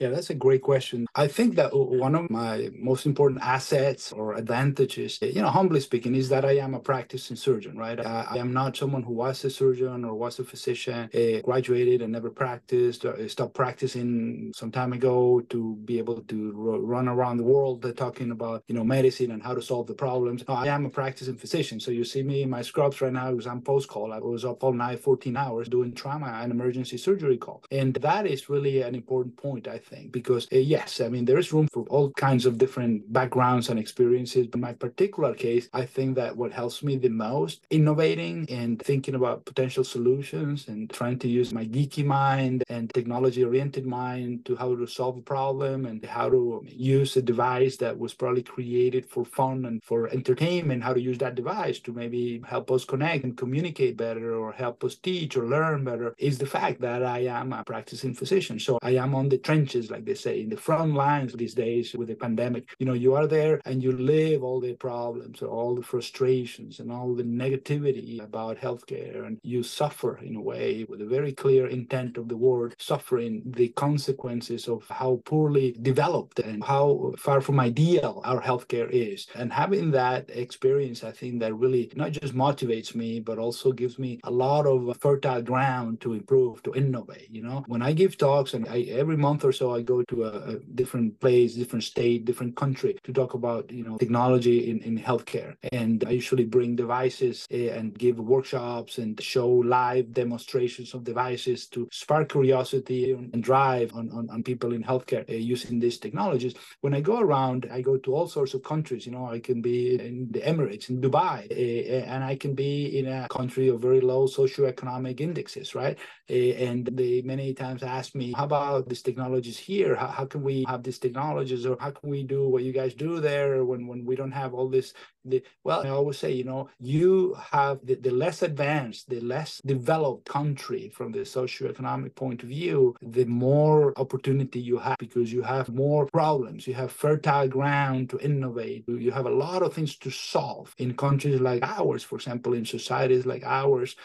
Yeah, 0.00 0.08
that's 0.08 0.30
a 0.30 0.34
great 0.34 0.62
question. 0.62 1.06
I 1.14 1.26
think 1.28 1.56
that 1.56 1.76
one 1.76 2.14
of 2.14 2.30
my 2.30 2.70
most 2.74 3.04
important 3.04 3.42
assets 3.42 4.12
or 4.12 4.32
advantages, 4.34 5.18
eh, 5.20 5.26
you 5.26 5.42
know, 5.42 5.50
humbly 5.50 5.80
speaking, 5.80 6.14
is 6.14 6.30
that 6.30 6.42
I 6.42 6.52
am 6.52 6.72
a 6.72 6.80
practicing 6.80 7.36
surgeon, 7.36 7.76
right? 7.76 8.00
I, 8.00 8.26
I 8.30 8.38
am 8.38 8.50
not 8.50 8.78
someone 8.78 9.02
who 9.02 9.12
was 9.12 9.44
a 9.44 9.50
surgeon 9.50 10.06
or 10.06 10.14
was 10.14 10.38
a 10.38 10.44
physician, 10.44 11.10
uh, 11.14 11.42
graduated 11.42 12.00
and 12.00 12.12
never 12.12 12.30
practiced, 12.30 13.04
or 13.04 13.28
stopped 13.28 13.52
practicing 13.52 14.52
some 14.56 14.72
time 14.72 14.94
ago 14.94 15.42
to 15.50 15.76
be 15.84 15.98
able 15.98 16.22
to 16.22 16.52
run 16.54 17.06
around 17.06 17.36
the 17.36 17.42
world 17.44 17.84
talking 17.98 18.30
about, 18.30 18.64
you 18.68 18.74
know, 18.74 18.84
medicine 18.84 19.32
and 19.32 19.42
how 19.42 19.52
to 19.54 19.60
solve 19.60 19.86
the 19.86 19.92
problems. 19.92 20.42
I 20.48 20.68
am 20.68 20.86
a 20.86 20.90
practicing 20.90 21.36
physician. 21.36 21.78
So 21.78 21.90
you 21.90 22.04
see 22.04 22.22
me 22.22 22.40
in 22.42 22.48
my 22.48 22.62
scrubs 22.62 23.02
right 23.02 23.12
now 23.12 23.32
because 23.32 23.46
I'm 23.46 23.60
post 23.60 23.88
call. 23.88 24.14
I 24.14 24.18
was 24.18 24.46
up 24.46 24.64
all 24.64 24.72
night, 24.72 25.00
14 25.00 25.36
hours 25.36 25.68
doing 25.68 25.92
trauma 25.92 26.40
and 26.42 26.50
emergency 26.50 26.96
surgery 26.96 27.36
call. 27.36 27.62
And 27.70 27.92
that 27.96 28.26
is 28.26 28.48
really 28.48 28.80
an 28.80 28.94
important 28.94 29.36
point, 29.36 29.68
I 29.68 29.78
think, 29.90 30.12
because 30.12 30.46
uh, 30.52 30.56
yes, 30.56 31.00
I 31.00 31.08
mean, 31.08 31.24
there 31.24 31.38
is 31.38 31.52
room 31.52 31.68
for 31.72 31.84
all 31.88 32.10
kinds 32.12 32.46
of 32.46 32.58
different 32.58 33.12
backgrounds 33.12 33.68
and 33.68 33.78
experiences. 33.78 34.46
But 34.46 34.58
in 34.58 34.62
my 34.62 34.72
particular 34.72 35.34
case, 35.34 35.68
I 35.72 35.84
think 35.86 36.16
that 36.16 36.36
what 36.36 36.52
helps 36.52 36.82
me 36.82 36.96
the 36.96 37.08
most 37.08 37.66
innovating 37.70 38.46
and 38.50 38.80
thinking 38.80 39.14
about 39.14 39.44
potential 39.44 39.84
solutions 39.84 40.68
and 40.68 40.90
trying 40.90 41.18
to 41.20 41.28
use 41.28 41.52
my 41.52 41.64
geeky 41.64 42.04
mind 42.04 42.62
and 42.68 42.92
technology 42.92 43.42
oriented 43.44 43.86
mind 43.86 44.44
to 44.46 44.56
how 44.56 44.74
to 44.76 44.86
solve 44.86 45.16
a 45.18 45.22
problem 45.22 45.86
and 45.86 46.04
how 46.04 46.28
to 46.28 46.64
use 46.66 47.16
a 47.16 47.22
device 47.22 47.76
that 47.78 47.98
was 47.98 48.14
probably 48.14 48.42
created 48.42 49.04
for 49.12 49.24
fun 49.24 49.64
and 49.64 49.82
for 49.82 50.08
entertainment, 50.08 50.82
how 50.82 50.92
to 50.92 51.00
use 51.00 51.18
that 51.18 51.34
device 51.34 51.78
to 51.80 51.92
maybe 51.92 52.42
help 52.46 52.70
us 52.70 52.84
connect 52.84 53.24
and 53.24 53.36
communicate 53.36 53.96
better 53.96 54.34
or 54.34 54.52
help 54.52 54.84
us 54.84 54.94
teach 54.94 55.36
or 55.36 55.46
learn 55.46 55.84
better 55.84 56.14
is 56.18 56.38
the 56.38 56.46
fact 56.46 56.80
that 56.80 57.02
I 57.02 57.20
am 57.20 57.52
a 57.52 57.64
practicing 57.64 58.14
physician. 58.14 58.58
So 58.58 58.78
I 58.82 58.92
am 59.04 59.14
on 59.14 59.28
the 59.28 59.38
trenches 59.38 59.79
like 59.88 60.04
they 60.04 60.14
say, 60.14 60.40
in 60.40 60.50
the 60.50 60.56
front 60.56 60.94
lines 60.94 61.32
these 61.32 61.54
days 61.54 61.94
with 61.94 62.08
the 62.08 62.16
pandemic. 62.16 62.64
You 62.80 62.86
know, 62.86 62.98
you 63.04 63.14
are 63.14 63.28
there 63.28 63.60
and 63.64 63.80
you 63.80 63.92
live 63.92 64.42
all 64.42 64.60
the 64.60 64.74
problems, 64.74 65.42
all 65.42 65.76
the 65.76 65.82
frustrations, 65.82 66.80
and 66.80 66.90
all 66.90 67.14
the 67.14 67.22
negativity 67.22 68.20
about 68.20 68.58
healthcare, 68.58 69.24
and 69.26 69.38
you 69.42 69.62
suffer 69.62 70.18
in 70.18 70.34
a 70.34 70.40
way 70.40 70.84
with 70.88 71.00
a 71.00 71.06
very 71.06 71.32
clear 71.32 71.68
intent 71.68 72.16
of 72.16 72.28
the 72.28 72.36
word, 72.36 72.74
suffering 72.78 73.42
the 73.46 73.68
consequences 73.68 74.66
of 74.66 74.84
how 74.88 75.20
poorly 75.24 75.76
developed 75.82 76.40
and 76.40 76.64
how 76.64 77.12
far 77.18 77.40
from 77.40 77.60
ideal 77.60 78.20
our 78.24 78.42
healthcare 78.42 78.90
is. 78.90 79.26
And 79.36 79.52
having 79.52 79.92
that 79.92 80.28
experience, 80.30 81.04
I 81.04 81.12
think 81.12 81.40
that 81.40 81.54
really 81.54 81.92
not 81.94 82.12
just 82.12 82.34
motivates 82.34 82.94
me, 82.94 83.20
but 83.20 83.38
also 83.38 83.72
gives 83.72 83.98
me 83.98 84.20
a 84.24 84.30
lot 84.30 84.66
of 84.66 84.96
fertile 85.00 85.42
ground 85.42 86.00
to 86.00 86.14
improve, 86.14 86.62
to 86.64 86.74
innovate. 86.74 87.28
You 87.30 87.42
know, 87.42 87.64
when 87.66 87.82
I 87.82 87.92
give 87.92 88.16
talks 88.16 88.54
and 88.54 88.66
I, 88.68 88.80
every 88.82 89.16
month 89.16 89.44
or 89.44 89.52
so 89.52 89.69
I 89.74 89.82
go 89.82 90.02
to 90.02 90.24
a, 90.24 90.32
a, 90.52 90.58
different 90.74 91.18
place, 91.20 91.54
different 91.54 91.84
state, 91.84 92.24
different 92.24 92.56
country 92.56 92.98
to 93.04 93.12
talk 93.12 93.34
about, 93.34 93.70
you 93.70 93.84
know, 93.84 93.96
technology 93.98 94.70
in, 94.70 94.80
in 94.82 94.98
healthcare. 94.98 95.56
And 95.72 96.04
I 96.06 96.10
usually 96.10 96.44
bring 96.44 96.76
devices 96.76 97.46
eh, 97.50 97.68
and 97.68 97.96
give 97.98 98.18
workshops 98.18 98.98
and 98.98 99.20
show 99.22 99.48
live 99.48 100.12
demonstrations 100.12 100.94
of 100.94 101.04
devices 101.04 101.66
to 101.68 101.88
spark 101.92 102.30
curiosity 102.30 103.12
and 103.12 103.42
drive 103.42 103.94
on, 103.94 104.10
on, 104.10 104.28
on 104.30 104.42
people 104.42 104.72
in 104.72 104.82
healthcare 104.82 105.28
uh, 105.28 105.34
using 105.34 105.78
these 105.78 105.98
technologies. 105.98 106.54
When 106.80 106.94
I 106.94 107.00
go 107.00 107.20
around, 107.20 107.68
I 107.72 107.80
go 107.80 107.96
to 107.98 108.14
all 108.14 108.28
sorts 108.28 108.54
of 108.54 108.62
countries. 108.62 109.06
You 109.06 109.12
know, 109.12 109.26
I 109.26 109.40
can 109.40 109.60
be 109.60 109.94
in 109.94 110.28
the 110.30 110.40
Emirates, 110.40 110.90
in 110.90 111.00
Dubai, 111.00 111.50
uh, 111.50 112.04
and 112.12 112.24
I 112.24 112.36
can 112.36 112.54
be 112.54 112.98
in 112.98 113.06
a 113.06 113.28
country 113.28 113.68
of 113.68 113.80
very 113.80 114.00
low 114.00 114.26
socioeconomic 114.26 115.20
indexes, 115.20 115.74
right? 115.74 115.98
And 116.28 116.86
they 116.86 117.22
many 117.22 117.54
times 117.54 117.82
ask 117.82 118.14
me, 118.14 118.32
how 118.32 118.44
about 118.44 118.88
these 118.88 119.02
technologies 119.50 119.58
here? 119.58 119.94
How, 119.96 120.08
how 120.08 120.26
can 120.26 120.42
we 120.42 120.64
have 120.68 120.82
these 120.82 120.98
technologies 120.98 121.66
or 121.66 121.76
how 121.80 121.90
can 121.90 122.10
we 122.10 122.22
do 122.22 122.48
what 122.48 122.62
you 122.62 122.72
guys 122.72 122.94
do 122.94 123.20
there 123.20 123.64
when, 123.64 123.86
when 123.86 124.04
we 124.04 124.16
don't 124.16 124.32
have 124.32 124.54
all 124.54 124.68
this? 124.68 124.94
The, 125.24 125.42
well, 125.64 125.82
I 125.84 125.90
always 125.90 126.18
say, 126.18 126.32
you 126.32 126.44
know, 126.44 126.68
you 126.78 127.36
have 127.52 127.78
the, 127.84 127.96
the 127.96 128.10
less 128.10 128.42
advanced, 128.42 129.08
the 129.08 129.20
less 129.20 129.60
developed 129.64 130.26
country 130.26 130.90
from 130.90 131.12
the 131.12 131.20
socioeconomic 131.20 132.14
point 132.14 132.42
of 132.42 132.48
view, 132.48 132.94
the 133.02 133.24
more 133.24 133.92
opportunity 133.98 134.60
you 134.60 134.78
have 134.78 134.96
because 134.98 135.32
you 135.32 135.42
have 135.42 135.68
more 135.68 136.06
problems. 136.06 136.66
You 136.66 136.74
have 136.74 136.92
fertile 136.92 137.48
ground 137.48 138.10
to 138.10 138.18
innovate. 138.18 138.84
You 138.88 139.12
have 139.12 139.26
a 139.26 139.30
lot 139.30 139.62
of 139.62 139.74
things 139.74 139.96
to 139.98 140.10
solve 140.10 140.74
in 140.78 140.94
countries 140.94 141.40
like 141.40 141.62
ours, 141.62 142.02
for 142.02 142.16
example, 142.16 142.54
in 142.54 142.64
societies 142.64 143.26
like 143.26 143.42
ours 143.44 143.96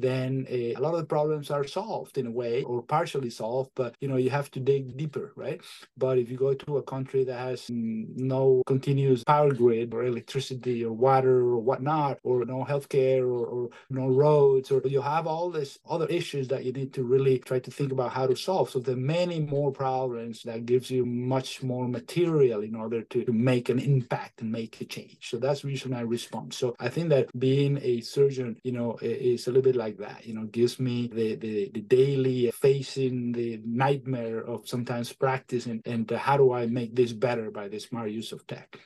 then 0.00 0.46
a, 0.48 0.74
a, 0.74 0.80
lot 0.80 0.94
of 0.94 1.00
the 1.00 1.06
problems 1.06 1.50
are 1.50 1.66
solved 1.66 2.18
in 2.18 2.26
a 2.26 2.30
way 2.30 2.62
or 2.62 2.82
partially 2.82 3.30
solved 3.30 3.70
but 3.74 3.94
you 4.00 4.08
know 4.08 4.16
you 4.16 4.30
have 4.30 4.50
to 4.50 4.60
dig 4.60 4.96
deeper 4.96 5.32
right? 5.36 5.60
But 5.96 6.18
if 6.18 6.30
you 6.30 6.36
go 6.36 6.54
to 6.54 6.78
a 6.78 6.82
country 6.82 7.24
that 7.24 7.38
has 7.38 7.62
mm, 7.62 8.06
no 8.16 8.62
continuous 8.66 9.24
power 9.24 9.52
grid 9.52 9.92
or 9.94 10.04
electricity 10.04 10.84
or 10.84 10.92
water 10.92 11.38
or 11.38 11.58
whatnot 11.58 12.18
or 12.22 12.44
no 12.44 12.64
healthcare 12.64 13.22
or, 13.22 13.46
or 13.46 13.70
no 13.90 14.08
roads 14.08 14.70
or 14.70 14.80
you 14.84 15.02
have 15.02 15.26
all 15.26 15.50
these 15.50 15.78
other 15.88 16.06
issues 16.06 16.48
that 16.48 16.64
you 16.64 16.72
need 16.72 16.92
to 16.94 17.02
really 17.02 17.38
try 17.38 17.58
to 17.58 17.70
think 17.70 17.92
about 17.92 18.12
how 18.12 18.26
to 18.26 18.36
solve. 18.36 18.70
So 18.70 18.78
there 18.78 18.94
are 18.94 18.98
many 18.98 19.40
more 19.40 19.72
problems 19.72 20.42
that 20.44 20.66
gives 20.66 20.90
you 20.90 21.04
much 21.04 21.62
more 21.62 21.88
material 21.88 22.60
in 22.62 22.74
order 22.74 23.02
to, 23.02 23.24
to 23.24 23.32
make 23.32 23.68
an 23.68 23.78
impact 23.78 24.40
and 24.40 24.52
make 24.52 24.80
a 24.80 24.84
change. 24.84 25.30
So 25.30 25.38
that's 25.38 25.64
usually 25.64 25.94
my 25.94 26.00
response 26.00 26.56
so 26.56 26.76
i 26.78 26.88
think 26.88 27.08
that 27.08 27.26
being 27.38 27.78
a 27.82 28.00
surgeon 28.00 28.56
you 28.62 28.70
know 28.70 28.96
is 29.02 29.46
a 29.46 29.50
little 29.50 29.62
bit 29.62 29.74
like 29.74 29.81
that. 29.90 30.24
You 30.26 30.34
know, 30.34 30.44
gives 30.44 30.78
me 30.78 31.08
the 31.08 31.36
the, 31.36 31.70
the 31.74 31.80
daily 31.80 32.50
facing 32.50 33.32
the 33.32 33.60
nightmare 33.64 34.40
of 34.40 34.68
sometimes 34.68 35.12
practicing 35.12 35.80
and 35.84 36.10
uh, 36.10 36.18
how 36.18 36.36
do 36.36 36.52
I 36.52 36.66
make 36.66 36.94
this 36.94 37.12
better 37.12 37.50
by 37.50 37.68
the 37.68 37.78
smart 37.78 38.10
use 38.10 38.32
of 38.32 38.46
tech. 38.46 38.78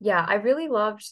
Yeah, 0.00 0.24
I 0.26 0.34
really 0.34 0.68
loved 0.68 1.04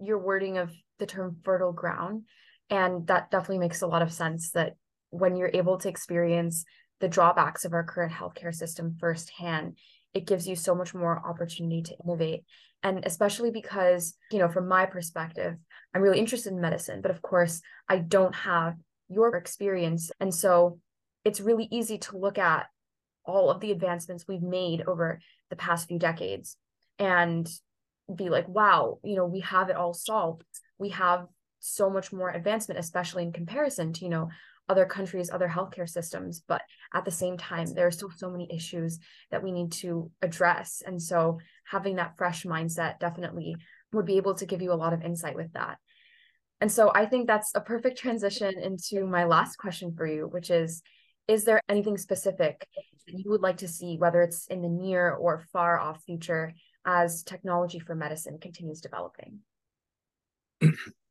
your 0.00 0.18
wording 0.18 0.58
of 0.58 0.72
the 0.98 1.06
term 1.06 1.36
fertile 1.44 1.72
ground. 1.72 2.24
And 2.70 3.06
that 3.06 3.30
definitely 3.30 3.58
makes 3.58 3.82
a 3.82 3.86
lot 3.86 4.02
of 4.02 4.12
sense 4.12 4.50
that 4.52 4.74
when 5.10 5.36
you're 5.36 5.50
able 5.54 5.78
to 5.78 5.88
experience 5.88 6.64
the 7.00 7.08
drawbacks 7.08 7.64
of 7.64 7.72
our 7.72 7.84
current 7.84 8.12
healthcare 8.12 8.54
system 8.54 8.96
firsthand, 8.98 9.76
it 10.14 10.26
gives 10.26 10.48
you 10.48 10.56
so 10.56 10.74
much 10.74 10.94
more 10.94 11.22
opportunity 11.24 11.82
to 11.82 11.96
innovate. 12.04 12.44
And 12.82 13.04
especially 13.04 13.50
because, 13.50 14.16
you 14.30 14.38
know, 14.38 14.48
from 14.48 14.66
my 14.66 14.86
perspective, 14.86 15.56
I'm 15.96 16.02
really 16.02 16.18
interested 16.18 16.52
in 16.52 16.60
medicine, 16.60 17.00
but 17.00 17.10
of 17.10 17.22
course, 17.22 17.62
I 17.88 17.96
don't 17.96 18.34
have 18.34 18.74
your 19.08 19.34
experience. 19.34 20.10
And 20.20 20.34
so 20.34 20.78
it's 21.24 21.40
really 21.40 21.68
easy 21.70 21.96
to 21.96 22.18
look 22.18 22.36
at 22.36 22.66
all 23.24 23.50
of 23.50 23.60
the 23.60 23.72
advancements 23.72 24.26
we've 24.28 24.42
made 24.42 24.82
over 24.86 25.20
the 25.48 25.56
past 25.56 25.88
few 25.88 25.98
decades 25.98 26.58
and 26.98 27.48
be 28.14 28.28
like, 28.28 28.46
wow, 28.46 28.98
you 29.02 29.16
know, 29.16 29.24
we 29.24 29.40
have 29.40 29.70
it 29.70 29.76
all 29.76 29.94
solved. 29.94 30.44
We 30.78 30.90
have 30.90 31.28
so 31.60 31.88
much 31.88 32.12
more 32.12 32.28
advancement, 32.28 32.78
especially 32.78 33.22
in 33.22 33.32
comparison 33.32 33.94
to, 33.94 34.04
you 34.04 34.10
know, 34.10 34.28
other 34.68 34.84
countries, 34.84 35.30
other 35.30 35.48
healthcare 35.48 35.88
systems. 35.88 36.42
But 36.46 36.60
at 36.92 37.06
the 37.06 37.10
same 37.10 37.38
time, 37.38 37.72
there 37.72 37.86
are 37.86 37.90
still 37.90 38.10
so 38.14 38.30
many 38.30 38.54
issues 38.54 38.98
that 39.30 39.42
we 39.42 39.50
need 39.50 39.72
to 39.72 40.10
address. 40.20 40.82
And 40.86 41.00
so 41.00 41.38
having 41.64 41.96
that 41.96 42.18
fresh 42.18 42.44
mindset 42.44 42.98
definitely 42.98 43.56
would 43.92 44.06
be 44.06 44.16
able 44.16 44.34
to 44.34 44.46
give 44.46 44.62
you 44.62 44.72
a 44.72 44.74
lot 44.74 44.92
of 44.92 45.02
insight 45.02 45.36
with 45.36 45.52
that. 45.52 45.78
And 46.60 46.72
so 46.72 46.90
I 46.94 47.06
think 47.06 47.26
that's 47.26 47.52
a 47.54 47.60
perfect 47.60 47.98
transition 47.98 48.54
into 48.58 49.06
my 49.06 49.24
last 49.24 49.56
question 49.56 49.94
for 49.96 50.06
you, 50.06 50.26
which 50.26 50.50
is 50.50 50.82
is 51.28 51.44
there 51.44 51.60
anything 51.68 51.98
specific 51.98 52.68
that 53.06 53.18
you 53.18 53.30
would 53.30 53.42
like 53.42 53.58
to 53.58 53.68
see, 53.68 53.96
whether 53.98 54.22
it's 54.22 54.46
in 54.46 54.62
the 54.62 54.68
near 54.68 55.10
or 55.12 55.44
far 55.52 55.78
off 55.78 56.02
future, 56.04 56.52
as 56.86 57.24
technology 57.24 57.80
for 57.80 57.94
medicine 57.94 58.38
continues 58.38 58.80
developing? 58.80 59.40